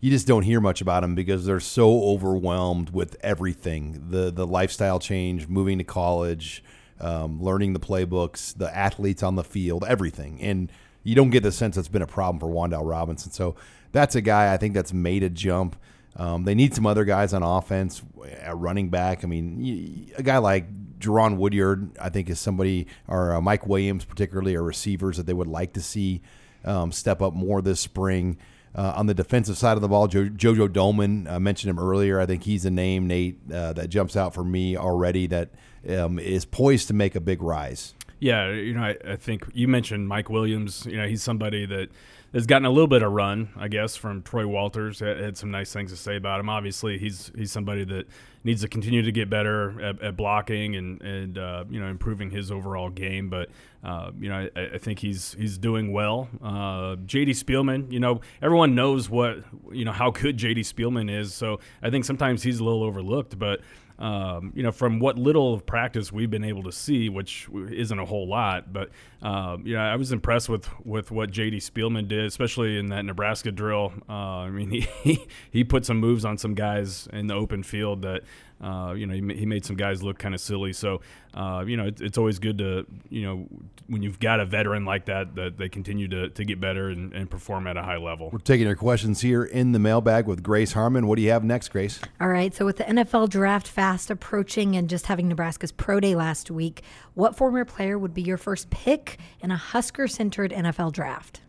[0.00, 4.46] you just don't hear much about them because they're so overwhelmed with everything the the
[4.46, 6.62] lifestyle change, moving to college,
[7.00, 10.70] um, learning the playbooks, the athletes on the field, everything, and
[11.02, 13.30] you don't get the sense that's been a problem for Wan'Dale Robinson.
[13.30, 13.54] So
[13.92, 15.76] that's a guy I think that's made a jump.
[16.16, 18.02] Um, they need some other guys on offense,
[18.40, 19.22] at running back.
[19.22, 20.66] I mean, a guy like
[20.98, 25.32] Jaron Woodyard, I think, is somebody, or uh, Mike Williams, particularly, are receivers that they
[25.32, 26.22] would like to see
[26.64, 28.38] um, step up more this spring.
[28.74, 32.20] Uh, on the defensive side of the ball, jo- JoJo Domann, I mentioned him earlier.
[32.20, 35.48] I think he's a name, Nate, uh, that jumps out for me already that
[35.88, 37.94] um, is poised to make a big rise.
[38.20, 40.84] Yeah, you know, I, I think you mentioned Mike Williams.
[40.86, 41.88] You know, he's somebody that–
[42.36, 45.00] has gotten a little bit of run, I guess, from Troy Walters.
[45.00, 46.50] Had, had, some nice things to say about him.
[46.50, 48.06] Obviously, he's he's somebody that
[48.44, 52.30] needs to continue to get better at, at blocking and and uh, you know improving
[52.30, 53.30] his overall game.
[53.30, 53.48] But
[53.82, 56.28] uh, you know, I, I, think he's he's doing well.
[56.42, 57.32] Uh, J.D.
[57.32, 59.38] Spielman, you know, everyone knows what
[59.72, 60.60] you know how good J.D.
[60.60, 61.32] Spielman is.
[61.32, 63.62] So I think sometimes he's a little overlooked, but
[63.98, 67.98] um, you know, from what little of practice we've been able to see, which isn't
[67.98, 68.90] a whole lot, but
[69.22, 71.58] um, I was impressed with with what J.D.
[71.58, 73.92] Spielman did, especially in that Nebraska drill.
[74.08, 74.70] Uh, I mean,
[75.02, 78.22] he he put some moves on some guys in the open field that
[78.60, 80.72] uh, you know, he, he, made some guys look kind of silly.
[80.72, 81.02] So,
[81.34, 83.46] uh, you know, it, it's always good to, you know,
[83.86, 87.12] when you've got a veteran like that, that they continue to, to get better and,
[87.12, 88.30] and perform at a high level.
[88.32, 91.06] We're taking your questions here in the mailbag with Grace Harmon.
[91.06, 92.00] What do you have next, Grace?
[92.18, 92.54] All right.
[92.54, 96.82] So, with the NFL draft fast approaching and just having Nebraska's Pro Day last week,
[97.12, 101.42] what former player would be your first pick in a Husker centered NFL draft?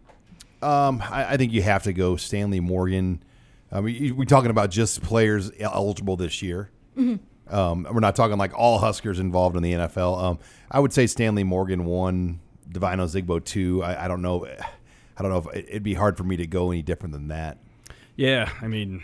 [0.61, 3.23] Um, I, I, think you have to go Stanley Morgan.
[3.71, 6.71] I mean, we're talking about just players eligible this year.
[6.97, 7.53] Mm-hmm.
[7.53, 10.21] Um, we're not talking like all Huskers involved in the NFL.
[10.21, 13.83] Um, I would say Stanley Morgan one, Devine Ozigbo two.
[13.83, 14.45] I, I, don't know.
[15.17, 17.57] I don't know if it'd be hard for me to go any different than that.
[18.15, 19.03] Yeah, I mean,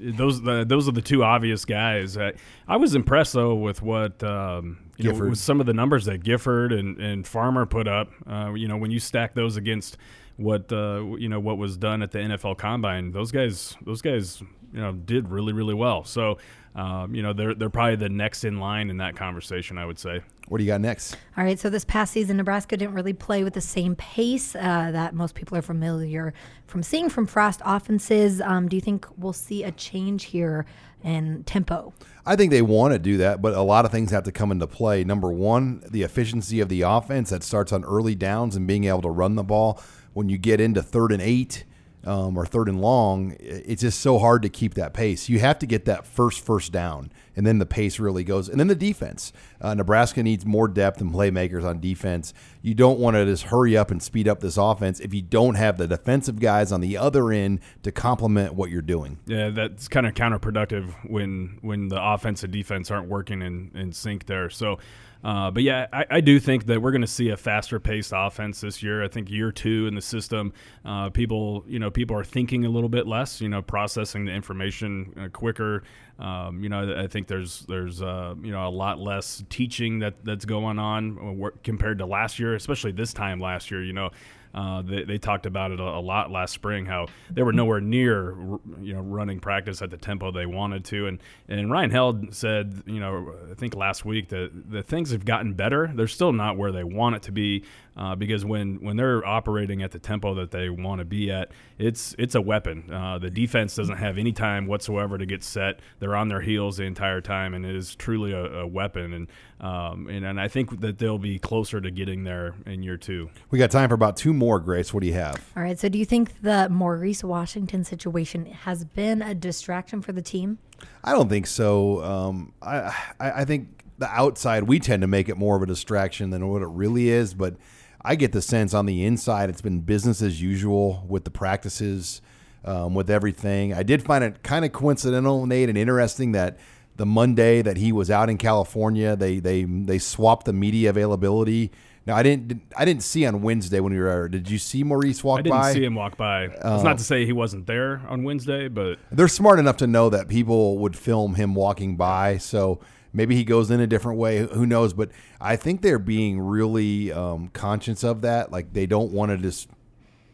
[0.00, 2.16] those the, those are the two obvious guys.
[2.16, 2.32] I,
[2.66, 6.22] I was impressed though with what um, you know with some of the numbers that
[6.22, 8.10] Gifford and, and Farmer put up.
[8.26, 9.98] Uh, you know, when you stack those against
[10.38, 14.40] what uh, you know what was done at the NFL Combine, those guys those guys
[14.72, 16.04] you know did really really well.
[16.04, 16.38] So
[16.78, 19.78] um, you know, they're they're probably the next in line in that conversation.
[19.78, 20.20] I would say.
[20.46, 21.16] What do you got next?
[21.36, 21.58] All right.
[21.58, 25.34] So this past season, Nebraska didn't really play with the same pace uh, that most
[25.34, 26.32] people are familiar
[26.66, 28.40] from seeing from Frost offenses.
[28.40, 30.66] Um, do you think we'll see a change here
[31.02, 31.92] in tempo?
[32.24, 34.52] I think they want to do that, but a lot of things have to come
[34.52, 35.02] into play.
[35.02, 39.02] Number one, the efficiency of the offense that starts on early downs and being able
[39.02, 39.82] to run the ball.
[40.18, 41.64] When you get into third and eight,
[42.04, 45.28] um, or third and long, it's just so hard to keep that pace.
[45.28, 48.48] You have to get that first first down, and then the pace really goes.
[48.48, 49.32] And then the defense.
[49.60, 52.32] Uh, Nebraska needs more depth and playmakers on defense.
[52.62, 55.56] You don't want to just hurry up and speed up this offense if you don't
[55.56, 59.18] have the defensive guys on the other end to complement what you're doing.
[59.26, 63.92] Yeah, that's kind of counterproductive when when the offense and defense aren't working in, in
[63.92, 64.50] sync there.
[64.50, 64.78] So
[65.24, 68.12] uh, but yeah, I, I, do think that we're going to see a faster paced
[68.14, 69.02] offense this year.
[69.02, 70.52] I think year two in the system,
[70.84, 74.32] uh, people you know people are thinking a little bit less, you know, processing the
[74.32, 75.82] information uh, quicker.
[76.20, 80.24] Um, you know, I think there's there's uh, you know a lot less teaching that
[80.24, 83.82] that's going on uh, compared to last year, especially this time last year.
[83.82, 84.10] You know,
[84.54, 87.80] uh, they, they, talked about it a, a, lot last spring, how they were nowhere
[87.80, 88.34] near,
[88.80, 91.06] you know, running practice at the tempo they wanted to.
[91.06, 95.24] And and Ryan Held said, you know, I think last week that the things have
[95.24, 95.90] gotten better.
[95.94, 97.64] They're still not where they want it to be
[97.98, 101.50] uh, because when when they're operating at the tempo that they want to be at,
[101.78, 102.90] it's it's a weapon.
[102.92, 105.80] Uh, the defense doesn't have any time whatsoever to get set.
[105.98, 109.12] They're on their heels the entire time, and it is truly a, a weapon.
[109.12, 109.28] And,
[109.60, 113.30] um, and and I think that they'll be closer to getting there in year two.
[113.50, 114.60] We got time for about two more.
[114.60, 115.42] Grace, what do you have?
[115.56, 115.78] All right.
[115.78, 120.58] So, do you think the Maurice Washington situation has been a distraction for the team?
[121.04, 122.02] I don't think so.
[122.02, 125.66] Um, I, I I think the outside we tend to make it more of a
[125.66, 127.56] distraction than what it really is, but
[128.00, 132.22] I get the sense on the inside it's been business as usual with the practices,
[132.64, 133.74] um, with everything.
[133.74, 136.58] I did find it kind of coincidental, Nate, and interesting that
[136.96, 141.72] the Monday that he was out in California, they they they swapped the media availability.
[142.06, 144.06] Now I didn't I didn't see on Wednesday when we were.
[144.06, 144.28] there.
[144.28, 145.40] Did you see Maurice walk by?
[145.40, 145.72] I didn't by?
[145.72, 146.44] see him walk by.
[146.44, 150.10] It's not to say he wasn't there on Wednesday, but they're smart enough to know
[150.10, 152.38] that people would film him walking by.
[152.38, 152.80] So
[153.12, 154.38] Maybe he goes in a different way.
[154.38, 154.92] Who knows?
[154.92, 158.52] But I think they're being really um, conscious of that.
[158.52, 159.68] Like they don't want to just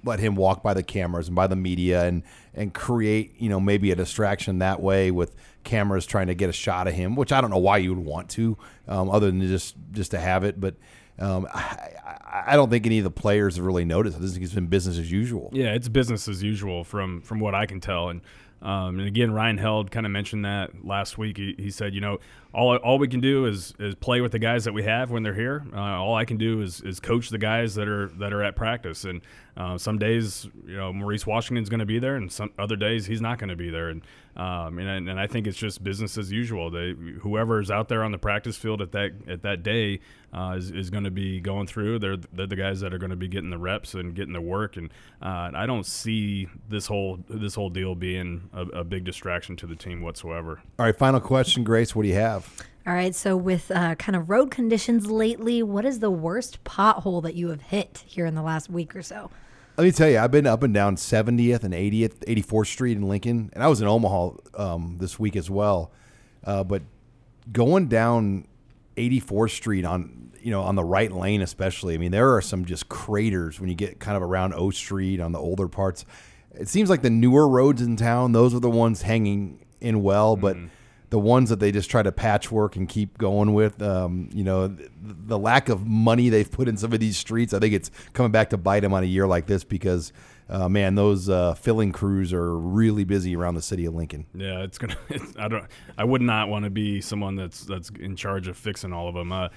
[0.02, 3.58] let him walk by the cameras and by the media and and create you know
[3.58, 7.32] maybe a distraction that way with cameras trying to get a shot of him, which
[7.32, 10.44] I don't know why you would want to, um, other than just just to have
[10.44, 10.60] it.
[10.60, 10.74] But
[11.18, 14.16] um, I, I, don't think any of the players have really noticed.
[14.16, 15.50] I think it's been business as usual.
[15.52, 18.08] Yeah, it's business as usual from from what I can tell.
[18.08, 18.20] And
[18.64, 21.36] um, and again, Ryan Held kind of mentioned that last week.
[21.36, 22.18] He, he, said, you know,
[22.54, 25.22] all, all we can do is, is play with the guys that we have when
[25.22, 25.62] they're here.
[25.70, 28.56] Uh, all I can do is, is coach the guys that are that are at
[28.56, 29.04] practice.
[29.04, 29.20] And
[29.56, 33.06] uh, some days, you know, Maurice Washington's going to be there, and some other days
[33.06, 33.88] he's not going to be there.
[33.88, 34.02] And
[34.36, 36.70] um, and, and I think it's just business as usual.
[36.70, 40.00] They whoever is out there on the practice field at that at that day
[40.32, 42.00] uh, is, is going to be going through.
[42.00, 44.40] They're they're the guys that are going to be getting the reps and getting the
[44.40, 44.76] work.
[44.76, 44.90] And
[45.22, 49.66] uh, I don't see this whole this whole deal being a, a big distraction to
[49.66, 50.60] the team whatsoever.
[50.80, 51.94] All right, final question, Grace.
[51.94, 52.52] What do you have?
[52.86, 57.22] All right, so with uh, kind of road conditions lately, what is the worst pothole
[57.22, 59.30] that you have hit here in the last week or so?
[59.76, 63.08] Let me tell you, I've been up and down 70th and 80th, 84th Street in
[63.08, 65.90] Lincoln, and I was in Omaha um, this week as well.
[66.44, 66.82] Uh, but
[67.50, 68.46] going down
[68.96, 72.64] 84th Street on you know on the right lane, especially, I mean, there are some
[72.64, 76.04] just craters when you get kind of around O Street on the older parts.
[76.52, 80.36] It seems like the newer roads in town; those are the ones hanging in well,
[80.36, 80.56] but.
[81.14, 83.80] The ones that they just try to patchwork and keep going with.
[83.80, 87.54] Um, you know, the, the, lack of money they've put in some of these streets,
[87.54, 90.12] I think it's coming back to bite them on a year like this because,
[90.48, 94.26] uh, man, those uh, filling crews are really busy around the city of Lincoln.
[94.34, 94.96] Yeah, it's gonna.
[95.08, 95.64] It's, I don't.
[95.96, 99.14] I would not want to be someone that's that's in charge of fixing all of
[99.14, 99.30] them.
[99.30, 99.50] Uh,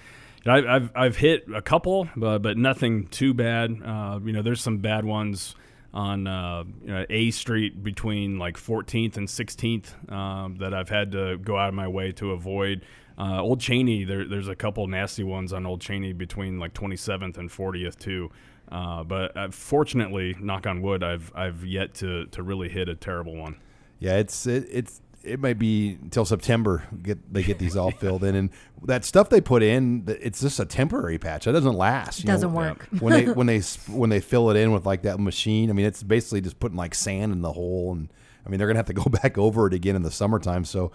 [0.45, 3.81] I've I've hit a couple, but but nothing too bad.
[3.83, 5.55] Uh, you know, there's some bad ones
[5.97, 11.11] on uh, you know, A Street between like 14th and 16th um, that I've had
[11.13, 12.85] to go out of my way to avoid.
[13.17, 17.39] Uh, Old Cheney, there, there's a couple nasty ones on Old Cheney between like 27th
[17.39, 18.29] and 40th too.
[18.71, 22.95] Uh, but uh, fortunately, knock on wood, I've I've yet to, to really hit a
[22.95, 23.55] terrible one.
[23.97, 28.23] Yeah, it's it, it's it might be until September get they get these all filled
[28.23, 28.49] in, and
[28.84, 31.45] that stuff they put in, it's just a temporary patch.
[31.45, 32.25] That doesn't last.
[32.25, 32.57] doesn't know?
[32.57, 35.69] work when they when they when they fill it in with like that machine.
[35.69, 38.11] I mean, it's basically just putting like sand in the hole, and
[38.45, 40.65] I mean they're gonna have to go back over it again in the summertime.
[40.65, 40.91] So.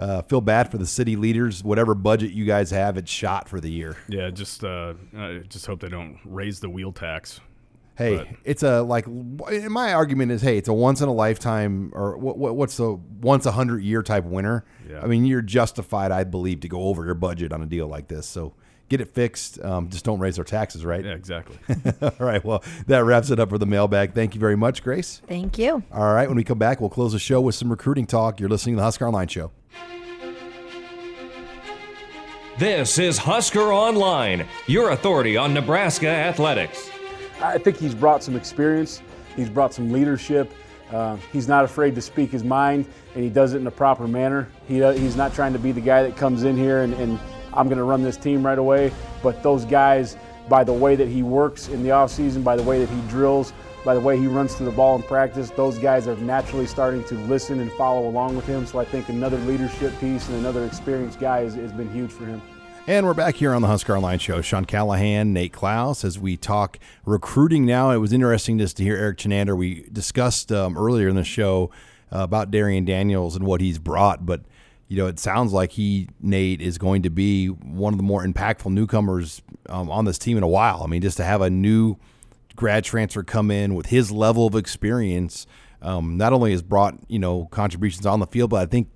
[0.00, 1.64] Uh, feel bad for the city leaders.
[1.64, 3.96] Whatever budget you guys have, it's shot for the year.
[4.06, 4.94] Yeah, just uh,
[5.48, 7.40] just hope they don't raise the wheel tax
[7.98, 8.28] Hey, but.
[8.44, 12.38] it's a like my argument is hey, it's a once in a lifetime or what,
[12.38, 14.64] what what's the once a hundred year type winner.
[14.88, 15.00] Yeah.
[15.02, 18.06] I mean, you're justified, I believe, to go over your budget on a deal like
[18.06, 18.24] this.
[18.26, 18.54] So
[18.88, 19.60] get it fixed.
[19.64, 21.04] Um, just don't raise our taxes, right?
[21.04, 21.58] Yeah, exactly.
[22.02, 22.44] All right.
[22.44, 24.14] Well, that wraps it up for the mailbag.
[24.14, 25.20] Thank you very much, Grace.
[25.26, 25.82] Thank you.
[25.92, 26.28] All right.
[26.28, 28.38] When we come back, we'll close the show with some recruiting talk.
[28.38, 29.50] You're listening to the Husker Online Show.
[32.58, 36.90] This is Husker Online, your authority on Nebraska athletics.
[37.40, 39.02] I think he's brought some experience,
[39.36, 40.52] he's brought some leadership.
[40.90, 44.08] Uh, he's not afraid to speak his mind, and he does it in a proper
[44.08, 44.48] manner.
[44.66, 47.20] He, uh, he's not trying to be the guy that comes in here and, and
[47.52, 48.92] I'm going to run this team right away.
[49.22, 50.16] But those guys,
[50.48, 53.52] by the way that he works in the offseason, by the way that he drills,
[53.84, 57.04] by the way he runs to the ball in practice, those guys are naturally starting
[57.04, 58.66] to listen and follow along with him.
[58.66, 62.24] So I think another leadership piece and another experienced guy has, has been huge for
[62.24, 62.40] him.
[62.88, 64.40] And we're back here on the Husker Online Show.
[64.40, 67.90] Sean Callahan, Nate Clouse, as we talk recruiting now.
[67.90, 69.54] It was interesting just to hear Erik Chinander.
[69.54, 71.70] We discussed um, earlier in the show
[72.10, 74.40] uh, about Darrion Daniels and what he's brought, but
[74.86, 78.24] you know, it sounds like he, Nate, is going to be one of the more
[78.24, 80.80] impactful newcomers um, on this team in a while.
[80.82, 81.96] I mean, just to have a new
[82.56, 85.46] grad transfer come in with his level of experience,
[85.82, 88.88] um, not only has brought, you know, contributions on the field, but I think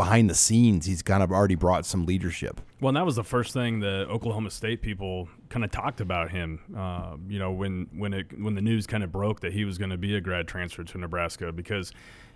[0.00, 2.62] behind the scenes, he's kind of already brought some leadership.
[2.80, 6.58] Well, that was the first thing the Oklahoma State people kind of talked about him.
[6.74, 9.76] Uh, you know, when when it when the news kind of broke that he was
[9.76, 11.92] going to be a grad transfer to Nebraska, because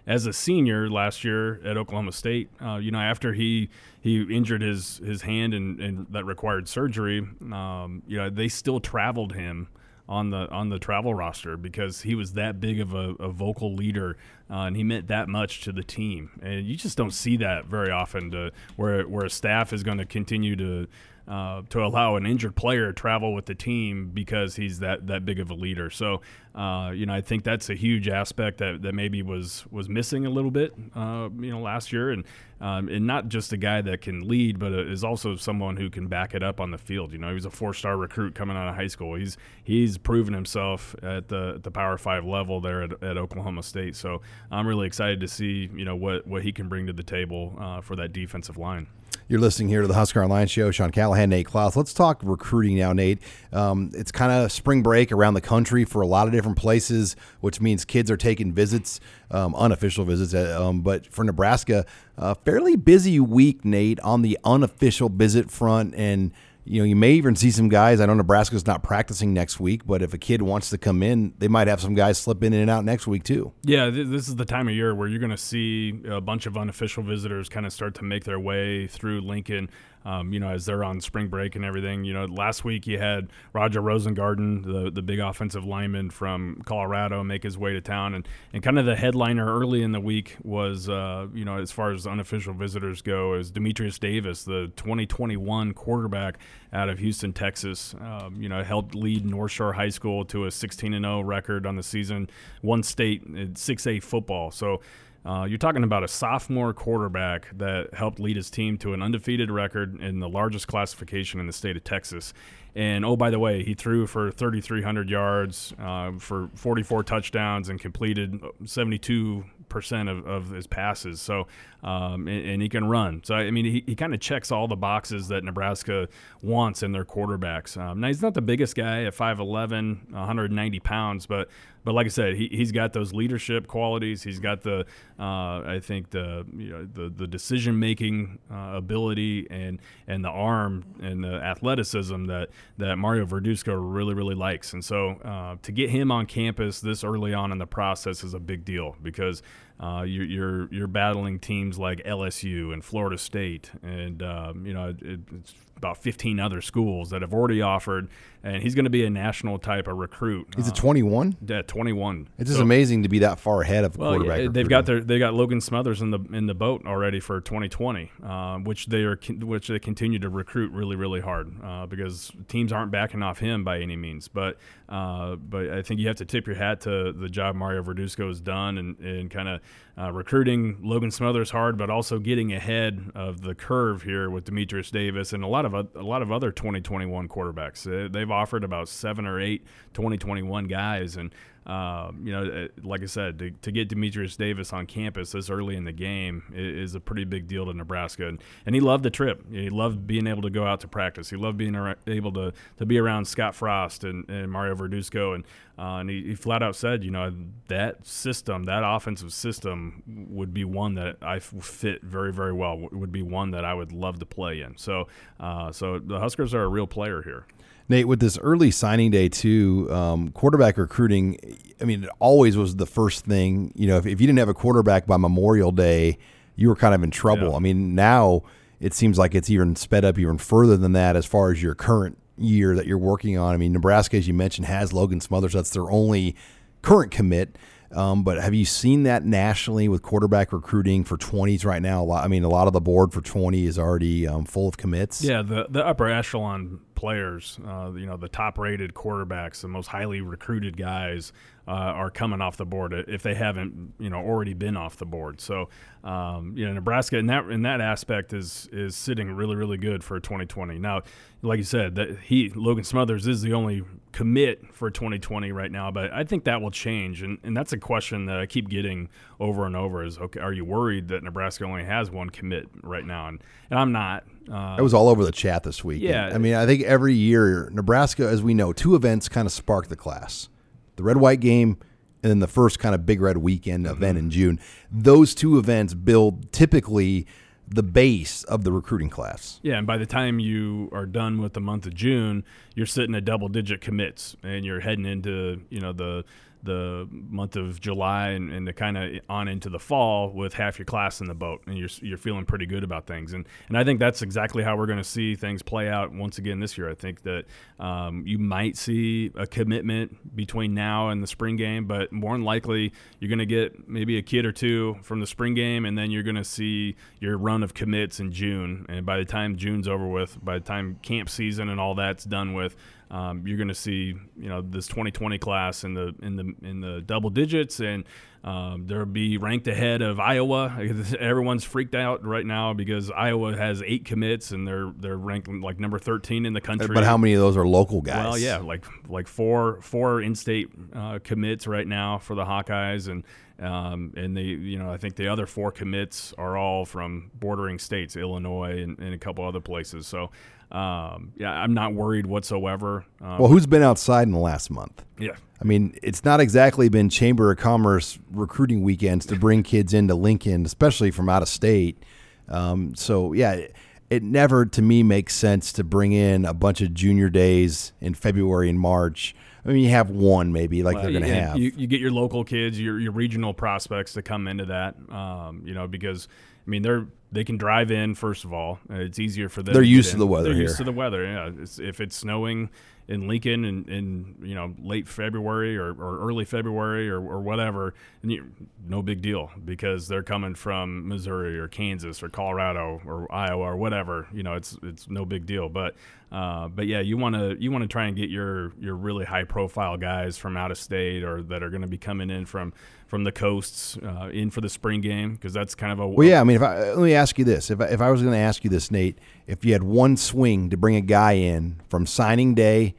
[0.06, 4.60] as a senior last year at Oklahoma State, uh, you know, after he he injured
[4.60, 9.68] his his hand and, and that required surgery, um, you know, they still traveled him
[10.08, 13.74] on the on the travel roster because he was that big of a, a vocal
[13.74, 14.16] leader
[14.50, 16.30] uh, and he meant that much to the team.
[16.42, 19.98] And you just don't see that very often, to, where where a staff is going
[19.98, 20.86] to continue to
[21.26, 25.24] uh, to allow an injured player to travel with the team because he's that that
[25.24, 25.88] big of a leader.
[25.88, 26.20] So,
[26.54, 30.24] uh, you know, I think that's a huge aspect that, that maybe was was missing
[30.24, 32.24] a little bit, uh, you know, last year, and
[32.60, 36.06] um, and not just a guy that can lead, but is also someone who can
[36.06, 37.12] back it up on the field.
[37.12, 39.16] You know, he was a four-star recruit coming out of high school.
[39.16, 43.96] He's he's proven himself at the the Power Five level there at, at Oklahoma State.
[43.96, 47.02] So I'm really excited to see you know what what he can bring to the
[47.02, 48.86] table uh, for that defensive line.
[49.26, 50.70] You're listening here to the Husker Online Show.
[50.70, 51.76] Sean Callahan, Nate Clouse.
[51.76, 53.20] Let's talk recruiting now, Nate.
[53.54, 57.16] Um, it's kind of spring break around the country for a lot of different places,
[57.40, 60.34] which means kids are taking visits, um, unofficial visits.
[60.34, 61.86] Uh, um, but for Nebraska,
[62.18, 65.94] a fairly busy week, Nate, on the unofficial visit front.
[65.94, 66.32] And
[66.66, 68.00] you know, you may even see some guys.
[68.00, 71.34] I know Nebraska's not practicing next week, but if a kid wants to come in,
[71.38, 73.52] they might have some guys slip in and out next week too.
[73.62, 76.46] Yeah, th- this is the time of year where you're going to see a bunch
[76.46, 79.68] of unofficial visitors kind of start to make their way through Lincoln
[80.04, 82.04] um, you know, as they're on spring break and everything.
[82.04, 87.22] You know, last week you had Roger Rosengarten, the the big offensive lineman from Colorado,
[87.24, 90.36] make his way to town, and and kind of the headliner early in the week
[90.42, 95.72] was, uh, you know, as far as unofficial visitors go, is Demetrius Davis, the 2021
[95.72, 96.38] quarterback
[96.72, 97.94] out of Houston, Texas.
[98.00, 101.66] Um, you know, helped lead North Shore High School to a 16 and 0 record
[101.66, 102.28] on the season,
[102.62, 104.50] won state 6A football.
[104.50, 104.80] So
[105.24, 109.50] uh, you're talking about a sophomore quarterback that helped lead his team to an undefeated
[109.50, 112.34] record in the largest classification in the state of Texas.
[112.74, 117.80] And oh, by the way, he threw for 3,300 yards, uh, for 44 touchdowns, and
[117.80, 121.20] completed 72 percent of, of his passes.
[121.20, 121.46] So,
[121.82, 123.22] um, and, and, he can run.
[123.24, 126.08] So, I mean, he, he kind of checks all the boxes that Nebraska
[126.42, 127.76] wants in their quarterbacks.
[127.76, 131.48] Um, now, he's not the biggest guy at 5'11, 190 pounds, but
[131.84, 134.22] but like I said, he, he's got those leadership qualities.
[134.22, 134.86] He's got the,
[135.18, 140.30] uh, I think the you know the the decision making uh, ability and and the
[140.30, 142.48] arm and the athleticism that
[142.78, 144.72] that Mario Verduzco really really likes.
[144.72, 148.34] And so uh, to get him on campus this early on in the process is
[148.34, 149.42] a big deal because
[149.80, 154.94] uh, you're, you're, you're battling teams like LSU and Florida State, and um, you know
[155.00, 158.08] it, it's about 15 other schools that have already offered,
[158.42, 160.48] and he's going to be a national type of recruit.
[160.56, 161.36] He's uh, a 21.
[161.46, 162.28] Yeah, 21.
[162.38, 164.40] It's just so, amazing to be that far ahead of well, quarterback.
[164.40, 167.40] Yeah, they've got their they got Logan Smothers in the in the boat already for
[167.40, 172.30] 2020, uh, which they are which they continue to recruit really really hard uh, because
[172.48, 174.28] teams aren't backing off him by any means.
[174.28, 174.58] But
[174.88, 178.28] uh, but I think you have to tip your hat to the job Mario Verduzco
[178.28, 179.60] has done and and kind of
[179.96, 184.90] uh, recruiting Logan Smothers hard, but also getting ahead of the curve here with Demetrius
[184.90, 188.12] Davis and a lot of a lot of other 2021 quarterbacks.
[188.12, 191.34] They've offered about seven or eight 2021 guys, and
[191.66, 195.48] um, you know, uh, like I said, to, to, get Demetrius Davis on campus this
[195.48, 198.28] early in the game is, a pretty big deal to Nebraska.
[198.28, 199.42] And, and, he loved the trip.
[199.50, 201.30] He loved being able to go out to practice.
[201.30, 201.74] He loved being
[202.06, 205.34] able to, to be around Scott Frost and, and Mario Verduzco.
[205.34, 205.44] And,
[205.78, 207.34] uh, and he, he, flat out said, you know,
[207.68, 213.12] that system, that offensive system would be one that I fit very, very well, would
[213.12, 214.76] be one that I would love to play in.
[214.76, 215.08] So,
[215.40, 217.46] uh, so the Huskers are a real player here.
[217.88, 221.38] Nate, with this early signing day too, um, quarterback recruiting.
[221.80, 223.72] I mean, it always was the first thing.
[223.74, 226.18] You know, if, if you didn't have a quarterback by Memorial Day,
[226.56, 227.50] you were kind of in trouble.
[227.50, 227.56] Yeah.
[227.56, 228.42] I mean, now
[228.80, 231.74] it seems like it's even sped up even further than that as far as your
[231.74, 233.54] current year that you're working on.
[233.54, 235.52] I mean, Nebraska, as you mentioned, has Logan Smothers.
[235.52, 236.36] That's their only
[236.82, 237.56] current commit.
[237.92, 242.02] Um, but have you seen that nationally with quarterback recruiting for 20s right now?
[242.02, 244.76] Lot, I mean, a lot of the board for 20 is already um, full of
[244.76, 245.22] commits.
[245.22, 249.88] Yeah, the the upper echelon players, uh, you know, the top rated quarterbacks, the most
[249.88, 251.32] highly recruited guys
[251.66, 255.06] uh, are coming off the board if they haven't, you know, already been off the
[255.06, 255.40] board.
[255.40, 255.70] So,
[256.02, 260.04] um, you know, Nebraska in that in that aspect is is sitting really really good
[260.04, 260.78] for 2020.
[260.78, 261.02] Now,
[261.40, 263.82] like you said, that he Logan Smothers is the only
[264.12, 267.78] commit for 2020 right now, but I think that will change, and, and that's a
[267.78, 269.08] question that I keep getting
[269.40, 273.04] over and over: is okay, are you worried that Nebraska only has one commit right
[273.04, 273.28] now?
[273.28, 274.24] And, and I'm not.
[274.50, 276.02] Uh, it was all over the chat this week.
[276.02, 279.52] Yeah, I mean, I think every year Nebraska, as we know, two events kind of
[279.52, 280.48] spark the class:
[280.96, 281.78] the red white game
[282.24, 283.94] and then the first kind of big red weekend mm-hmm.
[283.94, 284.58] event in June.
[284.90, 287.26] Those two events build typically
[287.68, 289.60] the base of the recruiting class.
[289.62, 293.14] Yeah, and by the time you are done with the month of June, you're sitting
[293.14, 296.24] at double digit commits and you're heading into, you know, the
[296.64, 300.78] the month of July and, and the kind of on into the fall with half
[300.78, 303.32] your class in the boat, and you're you're feeling pretty good about things.
[303.32, 306.38] And and I think that's exactly how we're going to see things play out once
[306.38, 306.90] again this year.
[306.90, 307.44] I think that
[307.78, 312.44] um, you might see a commitment between now and the spring game, but more than
[312.44, 315.96] likely you're going to get maybe a kid or two from the spring game, and
[315.96, 318.86] then you're going to see your run of commits in June.
[318.88, 322.24] And by the time June's over with, by the time camp season and all that's
[322.24, 322.76] done with,
[323.10, 326.80] um, you're going to see you know this 2020 class in the in the in
[326.80, 328.04] the double digits, and
[328.44, 330.76] um, they'll be ranked ahead of Iowa.
[331.18, 335.80] Everyone's freaked out right now because Iowa has eight commits and they're they're ranked like
[335.80, 336.94] number 13 in the country.
[336.94, 338.24] But how many of those are local guys?
[338.24, 343.24] Well, yeah, like like four four in-state uh, commits right now for the Hawkeyes, and
[343.58, 347.78] um, and they, you know, I think the other four commits are all from bordering
[347.78, 350.06] states, Illinois and, and a couple other places.
[350.06, 350.30] So
[350.74, 353.04] um, yeah, I'm not worried whatsoever.
[353.20, 355.04] Um, well, who's been outside in the last month?
[355.18, 355.36] Yeah.
[355.60, 360.16] I mean, it's not exactly been Chamber of Commerce recruiting weekends to bring kids into
[360.16, 362.02] Lincoln, especially from out of state.
[362.48, 363.76] Um, so, yeah, it,
[364.10, 368.14] it never to me makes sense to bring in a bunch of junior days in
[368.14, 369.34] February and March.
[369.64, 371.56] I mean, you have one maybe, like well, they're going to have.
[371.56, 375.62] You, you, get your local kids, your, your regional prospects to come into that, um,
[375.64, 376.28] you know, because
[376.66, 378.14] I mean they're they can drive in.
[378.14, 379.74] First of all, it's easier for them.
[379.74, 380.50] They're used to the weather.
[380.50, 380.62] They're here.
[380.62, 381.24] used to the weather.
[381.24, 382.70] Yeah, it's, if it's snowing
[383.06, 387.92] in Lincoln in, in you know late February or, or early February or, or whatever,
[388.22, 388.50] you,
[388.86, 393.76] no big deal because they're coming from Missouri or Kansas or Colorado or Iowa or
[393.76, 394.28] whatever.
[394.32, 395.68] You know, it's it's no big deal.
[395.68, 395.96] But
[396.30, 399.24] uh, but yeah, you want to you want to try and get your your really
[399.24, 402.46] high profile guys from out of state or that are going to be coming in
[402.46, 402.72] from
[403.06, 406.26] from the coasts uh, in for the spring game because that's kind of a well.
[406.26, 408.20] Yeah, I mean, if I, let me ask you this: if I, if I was
[408.20, 411.32] going to ask you this, Nate, if you had one swing to bring a guy
[411.32, 412.94] in from signing day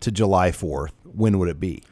[0.00, 1.82] to July fourth, when would it be?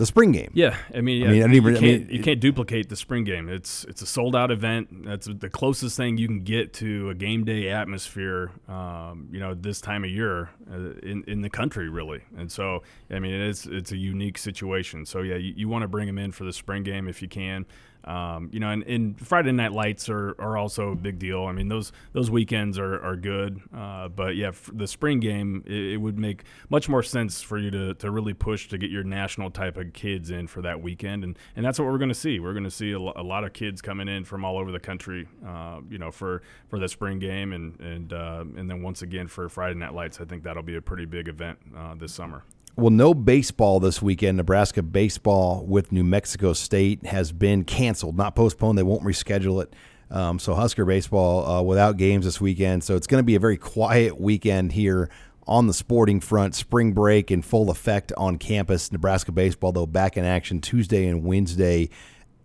[0.00, 0.50] the spring game.
[0.54, 2.96] Yeah, I mean, yeah, I mean, I you, can't, I mean, you can't duplicate the
[2.96, 3.50] spring game.
[3.50, 5.04] It's it's a sold out event.
[5.04, 8.50] That's the closest thing you can get to a game day atmosphere.
[8.66, 12.22] Um, you know, this time of year uh, in in the country, really.
[12.34, 15.04] And so, I mean, it's it's a unique situation.
[15.04, 17.28] So yeah, you, you want to bring them in for the spring game if you
[17.28, 17.66] can.
[18.04, 21.44] Um, you know, and, and, Friday night lights are, are also a big deal.
[21.44, 23.60] I mean, those those weekends are, are good.
[23.76, 27.70] Uh, but yeah, the spring game, it, it, would make much more sense for you
[27.70, 31.24] to, to really push to get your national type of kids in for that weekend.
[31.24, 32.40] And, and that's what we're going to see.
[32.40, 34.80] We're going to see a, a, lot of kids coming in from all over the
[34.80, 37.52] country, uh, you know, for, for the spring game.
[37.52, 40.76] And, and, uh, and then once again for Friday night lights, I think that'll be
[40.76, 42.44] a pretty big event uh, this summer.
[42.76, 44.36] Well, no baseball this weekend.
[44.36, 48.78] Nebraska baseball with New Mexico State has been canceled, not postponed.
[48.78, 49.74] They won't reschedule it.
[50.10, 52.82] Um, so Husker baseball uh, without games this weekend.
[52.82, 55.10] So it's going to be a very quiet weekend here
[55.46, 56.54] on the sporting front.
[56.54, 58.90] Spring break in full effect on campus.
[58.90, 61.90] Nebraska baseball, though, back in action Tuesday and Wednesday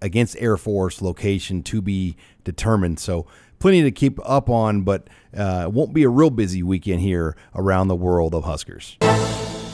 [0.02, 3.00] against Air Force location to be determined.
[3.00, 3.26] So
[3.60, 7.36] plenty to keep up on, but uh, it won't be a real busy weekend here
[7.56, 8.98] around the world of Huskers.